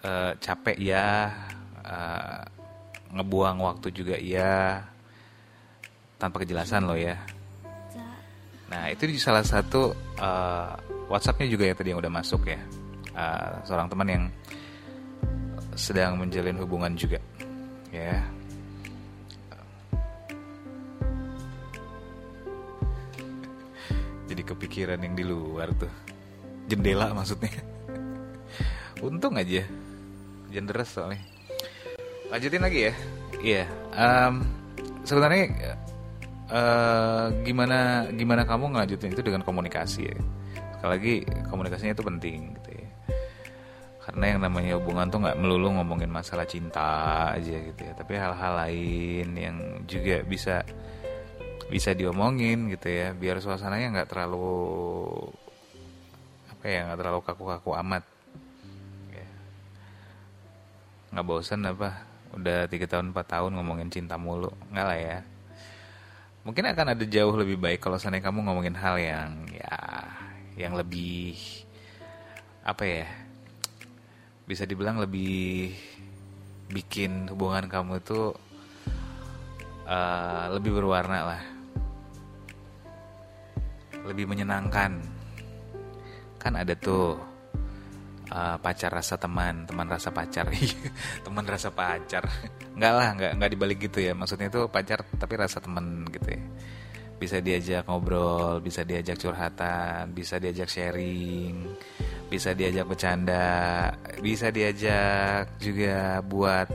e, 0.00 0.10
capek 0.40 0.78
ya 0.80 1.28
e, 1.82 1.96
ngebuang 3.12 3.58
waktu 3.60 3.92
juga 3.92 4.16
ya 4.16 4.80
tanpa 6.22 6.46
kejelasan 6.46 6.86
loh 6.86 6.94
ya. 6.94 7.18
Nah 8.72 8.88
itu 8.88 9.10
salah 9.20 9.44
satu 9.44 9.92
uh, 10.22 10.72
WhatsAppnya 11.10 11.50
juga 11.50 11.68
ya 11.68 11.74
tadi 11.76 11.90
yang 11.92 12.00
udah 12.00 12.14
masuk 12.14 12.48
ya. 12.48 12.62
Uh, 13.12 13.60
seorang 13.68 13.90
teman 13.92 14.08
yang 14.08 14.24
sedang 15.76 16.16
menjalin 16.16 16.56
hubungan 16.56 16.94
juga, 16.96 17.20
ya. 17.92 18.24
Jadi 24.32 24.48
kepikiran 24.48 24.96
yang 24.96 25.12
di 25.12 25.28
luar 25.28 25.76
tuh, 25.76 25.92
jendela 26.64 27.12
maksudnya. 27.12 27.52
Untung 29.04 29.36
aja, 29.36 29.60
jenderes 30.48 30.88
soalnya. 30.88 31.20
Lanjutin 32.32 32.64
lagi 32.64 32.88
ya. 32.88 32.94
Iya. 33.44 33.64
Um, 33.92 34.40
sebenarnya 35.04 35.76
uh, 36.48 37.28
gimana 37.44 38.08
gimana 38.16 38.48
kamu 38.48 38.72
ngelanjutin 38.72 39.12
itu 39.12 39.20
dengan 39.20 39.44
komunikasi 39.44 40.08
ya. 40.08 40.16
Sekali 40.80 40.90
lagi 40.96 41.14
komunikasinya 41.52 41.92
itu 41.92 42.00
penting 42.00 42.56
gitu 42.56 42.70
ya. 42.72 42.88
Karena 44.00 44.24
yang 44.32 44.40
namanya 44.48 44.80
hubungan 44.80 45.12
tuh 45.12 45.28
nggak 45.28 45.38
melulu 45.44 45.76
ngomongin 45.76 46.08
masalah 46.08 46.48
cinta 46.48 47.36
aja 47.36 47.52
gitu 47.52 47.80
ya, 47.84 47.92
tapi 47.92 48.16
hal-hal 48.16 48.52
lain 48.64 49.28
yang 49.36 49.56
juga 49.84 50.24
bisa 50.24 50.64
bisa 51.72 51.96
diomongin 51.96 52.68
gitu 52.68 52.92
ya, 52.92 53.16
biar 53.16 53.40
suasananya 53.40 53.88
nggak 53.96 54.08
terlalu 54.12 54.52
apa 56.52 56.64
ya 56.68 56.80
nggak 56.92 56.98
terlalu 57.00 57.20
kaku-kaku 57.24 57.70
amat. 57.80 58.04
Ya. 59.10 59.28
Nggak 61.16 61.26
bosan 61.26 61.64
apa? 61.64 62.12
udah 62.32 62.64
tiga 62.68 62.88
tahun 62.88 63.12
empat 63.12 63.26
tahun 63.28 63.52
ngomongin 63.60 63.92
cinta 63.92 64.16
mulu 64.16 64.48
nggak 64.72 64.86
lah 64.88 64.98
ya 64.98 65.18
mungkin 66.42 66.64
akan 66.72 66.96
ada 66.96 67.04
jauh 67.04 67.34
lebih 67.36 67.60
baik 67.60 67.84
kalau 67.84 68.00
sana 68.00 68.18
kamu 68.18 68.48
ngomongin 68.48 68.74
hal 68.74 68.96
yang 68.96 69.44
ya 69.52 69.76
yang 70.56 70.72
lebih 70.72 71.36
apa 72.64 72.82
ya 72.82 73.06
bisa 74.48 74.64
dibilang 74.64 74.98
lebih 74.98 75.76
bikin 76.72 77.28
hubungan 77.28 77.68
kamu 77.68 78.00
itu 78.00 78.32
uh, 79.84 80.46
lebih 80.56 80.72
berwarna 80.72 81.36
lah 81.36 81.42
lebih 84.06 84.26
menyenangkan 84.26 84.98
kan 86.42 86.52
ada 86.58 86.74
tuh 86.74 87.14
uh, 88.32 88.56
pacar 88.58 88.90
rasa 88.90 89.14
teman, 89.20 89.68
teman 89.68 89.86
rasa 89.86 90.10
pacar, 90.10 90.48
teman 91.26 91.44
rasa 91.46 91.70
pacar, 91.70 92.26
nggak 92.74 92.92
lah, 92.92 93.08
nggak 93.14 93.32
nggak 93.38 93.50
dibalik 93.52 93.78
gitu 93.86 94.02
ya. 94.02 94.12
Maksudnya 94.16 94.48
itu 94.48 94.66
pacar 94.66 95.04
tapi 95.20 95.34
rasa 95.36 95.60
teman 95.60 96.08
gitu 96.08 96.28
ya. 96.34 96.42
Bisa 97.22 97.38
diajak 97.38 97.86
ngobrol, 97.86 98.58
bisa 98.58 98.82
diajak 98.82 99.14
curhatan, 99.14 100.10
bisa 100.10 100.42
diajak 100.42 100.66
sharing, 100.66 101.70
bisa 102.26 102.50
diajak 102.50 102.82
bercanda, 102.90 103.94
bisa 104.18 104.50
diajak 104.50 105.54
juga 105.62 106.18
buat 106.26 106.66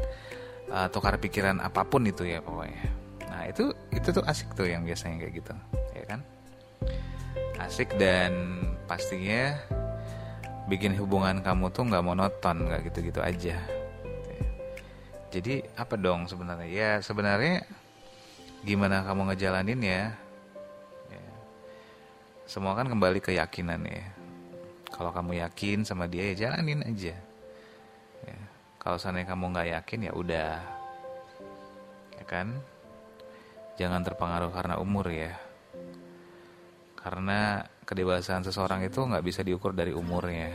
uh, 0.71 0.87
tukar 0.87 1.19
pikiran 1.19 1.59
apa 1.59 1.83
pun 1.83 2.07
itu 2.07 2.23
ya 2.23 2.39
pokoknya. 2.39 2.87
Nah 3.27 3.43
itu 3.51 3.75
itu 3.91 4.07
tuh 4.15 4.23
asik 4.23 4.55
tuh 4.55 4.71
yang 4.71 4.87
biasanya 4.87 5.27
kayak 5.27 5.33
gitu, 5.43 5.53
ya 5.91 6.05
kan? 6.07 6.19
Asik 7.57 7.97
dan 7.97 8.61
pastinya 8.85 9.57
bikin 10.69 10.93
hubungan 10.93 11.41
kamu 11.41 11.73
tuh 11.73 11.89
nggak 11.89 12.05
monoton 12.05 12.69
nggak 12.69 12.91
gitu-gitu 12.91 13.17
aja. 13.17 13.57
Jadi 15.33 15.65
apa 15.73 15.97
dong 15.97 16.29
sebenarnya? 16.29 16.69
Ya 16.69 16.91
sebenarnya 17.01 17.65
gimana 18.61 19.01
kamu 19.01 19.33
ngejalanin 19.33 19.81
ya, 19.81 20.03
ya. 21.09 21.23
semua 22.45 22.77
kan 22.77 22.85
kembali 22.85 23.17
ke 23.25 23.33
keyakinan 23.33 23.81
ya. 23.89 24.05
Kalau 24.93 25.09
kamu 25.09 25.41
yakin 25.41 25.81
sama 25.81 26.05
dia 26.05 26.29
ya 26.31 26.47
jalanin 26.47 26.85
aja. 26.85 27.15
Ya. 28.25 28.37
kalau 28.81 28.97
seandainya 29.01 29.33
kamu 29.33 29.51
nggak 29.51 29.69
yakin 29.81 29.99
ya 30.07 30.11
udah. 30.13 30.53
Ya 32.21 32.23
kan? 32.29 32.53
Jangan 33.81 34.05
terpengaruh 34.05 34.49
karena 34.53 34.77
umur 34.77 35.09
ya 35.11 35.46
karena 37.07 37.63
kedewasaan 37.87 38.43
seseorang 38.43 38.83
itu 38.83 38.99
nggak 38.99 39.23
bisa 39.23 39.39
diukur 39.39 39.71
dari 39.71 39.95
umurnya. 39.95 40.51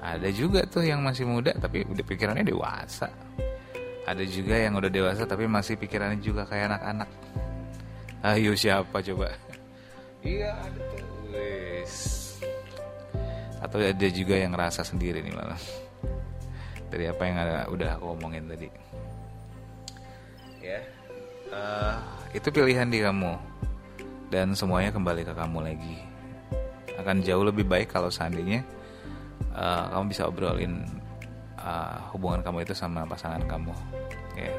Ada 0.00 0.32
juga 0.32 0.64
tuh 0.64 0.88
yang 0.88 1.04
masih 1.04 1.28
muda 1.28 1.52
tapi 1.52 1.84
pikirannya 1.84 2.48
dewasa. 2.48 3.12
Ada 4.08 4.24
juga 4.24 4.56
yang 4.56 4.80
udah 4.80 4.88
dewasa 4.88 5.28
tapi 5.28 5.44
masih 5.44 5.76
pikirannya 5.76 6.24
juga 6.24 6.48
kayak 6.48 6.72
anak-anak. 6.72 7.10
Ayo 8.24 8.56
siapa 8.56 9.04
coba? 9.04 9.28
Iya 10.24 10.56
ada 10.56 10.80
tuh 10.96 11.04
atau 13.64 13.80
ada 13.80 14.08
juga 14.12 14.36
yang 14.36 14.52
ngerasa 14.52 14.84
sendiri 14.84 15.24
nih 15.24 15.32
malah 15.32 15.58
dari 16.92 17.08
apa 17.08 17.22
yang 17.24 17.36
ada, 17.40 17.56
udah 17.72 17.90
aku 17.96 18.06
omongin 18.12 18.44
tadi. 18.44 18.68
Ya 20.60 20.80
uh, 21.48 21.96
itu 22.36 22.48
pilihan 22.52 22.92
di 22.92 23.00
kamu 23.00 23.53
dan 24.34 24.50
semuanya 24.50 24.90
kembali 24.90 25.22
ke 25.22 25.30
kamu 25.30 25.58
lagi. 25.62 25.96
Akan 26.98 27.22
jauh 27.22 27.46
lebih 27.46 27.62
baik 27.62 27.94
kalau 27.94 28.10
seandainya 28.10 28.66
uh, 29.54 29.94
kamu 29.94 30.10
bisa 30.10 30.26
obrolin 30.26 30.82
uh, 31.54 32.02
hubungan 32.10 32.42
kamu 32.42 32.66
itu 32.66 32.74
sama 32.74 33.06
pasangan 33.06 33.46
kamu. 33.46 33.70
Ya. 34.34 34.50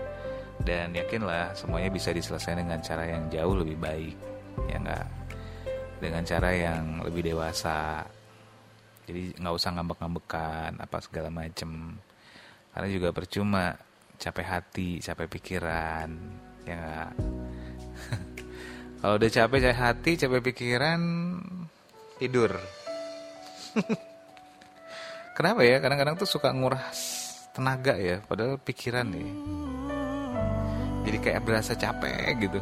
Dan 0.63 0.95
yakinlah 0.95 1.51
semuanya 1.51 1.91
bisa 1.91 2.15
diselesaikan 2.15 2.63
dengan 2.63 2.79
cara 2.79 3.03
yang 3.03 3.27
jauh 3.27 3.59
lebih 3.59 3.75
baik. 3.75 4.15
Ya 4.71 4.79
enggak 4.79 5.07
dengan 5.99 6.23
cara 6.23 6.49
yang 6.55 7.03
lebih 7.03 7.35
dewasa. 7.35 8.07
Jadi 9.03 9.35
nggak 9.35 9.55
usah 9.59 9.75
ngambek-ngambekan 9.75 10.79
apa 10.79 10.97
segala 11.03 11.27
macem. 11.27 11.99
Karena 12.71 12.87
juga 12.87 13.11
percuma 13.11 13.75
capek 14.15 14.47
hati 14.47 15.03
capek 15.03 15.27
pikiran. 15.27 16.07
Ya 16.63 16.73
enggak 16.79 17.11
Kalau 19.05 19.21
udah 19.21 19.29
capek, 19.29 19.69
capek 19.69 19.77
hati, 19.77 20.17
capek 20.17 20.41
pikiran, 20.49 20.97
tidur. 22.17 22.57
Kenapa 25.37 25.61
ya? 25.61 25.77
Kadang-kadang 25.77 26.17
tuh 26.17 26.25
suka 26.25 26.49
nguras 26.49 27.21
tenaga 27.53 28.01
ya, 28.01 28.25
padahal 28.25 28.57
pikiran 28.57 29.05
nih. 29.05 29.29
Jadi 31.05 31.17
kayak 31.21 31.45
berasa 31.45 31.77
capek 31.77 32.49
gitu. 32.49 32.57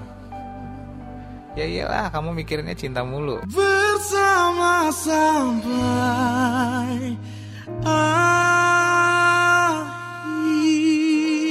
Ya 1.56 1.63
iyalah, 1.63 2.12
kamu 2.12 2.36
mikirinnya 2.36 2.75
cinta 2.75 3.08
mulu. 3.08 3.39
Bersama 3.47 4.91
sampai 4.91 5.95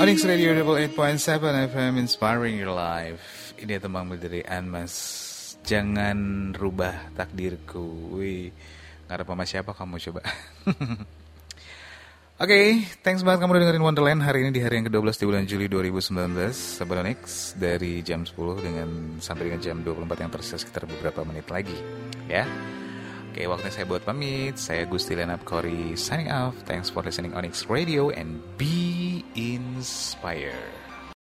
Onyx 0.05 0.21
Radio 0.29 0.53
Double 0.53 0.85
8.7 0.85 1.73
FM 1.73 1.97
Inspiring 1.97 2.61
Your 2.61 2.77
Life 2.77 3.42
ini 3.63 3.79
tembang 3.79 4.11
dari 4.19 4.43
Anmas 4.43 4.95
jangan 5.63 6.51
rubah 6.51 7.15
takdirku 7.15 8.19
wih 8.19 8.51
ngarep 9.07 9.27
sama 9.27 9.45
siapa 9.47 9.71
kamu 9.73 9.97
coba 10.11 10.23
Oke, 12.43 12.59
okay, 12.59 12.67
thanks 13.07 13.23
banget 13.23 13.47
kamu 13.47 13.55
udah 13.55 13.63
dengerin 13.63 13.87
Wonderland 13.87 14.21
hari 14.27 14.43
ini 14.43 14.51
di 14.51 14.59
hari 14.59 14.83
yang 14.83 14.91
ke-12 14.91 15.15
di 15.15 15.25
bulan 15.31 15.45
Juli 15.47 15.67
2019 15.71 16.51
Sahabat 16.51 17.07
Onyx 17.07 17.55
dari 17.55 18.03
jam 18.03 18.27
10 18.27 18.35
dengan 18.59 18.89
sampai 19.23 19.47
dengan 19.47 19.63
jam 19.63 19.79
24 19.79 20.27
yang 20.27 20.31
tersisa 20.35 20.59
sekitar 20.59 20.91
beberapa 20.91 21.23
menit 21.23 21.47
lagi 21.47 21.79
ya 22.27 22.43
Oke, 23.33 23.41
okay, 23.41 23.49
waktunya 23.49 23.73
saya 23.73 23.87
buat 23.89 24.05
pamit. 24.05 24.61
Saya 24.61 24.85
Gusti 24.85 25.17
Lenap 25.17 25.41
Kori 25.49 25.97
signing 25.97 26.29
off. 26.29 26.53
Thanks 26.69 26.93
for 26.93 27.01
listening 27.01 27.33
Onyx 27.33 27.65
Radio 27.65 28.13
and 28.13 28.45
be 28.61 29.25
inspired. 29.33 30.82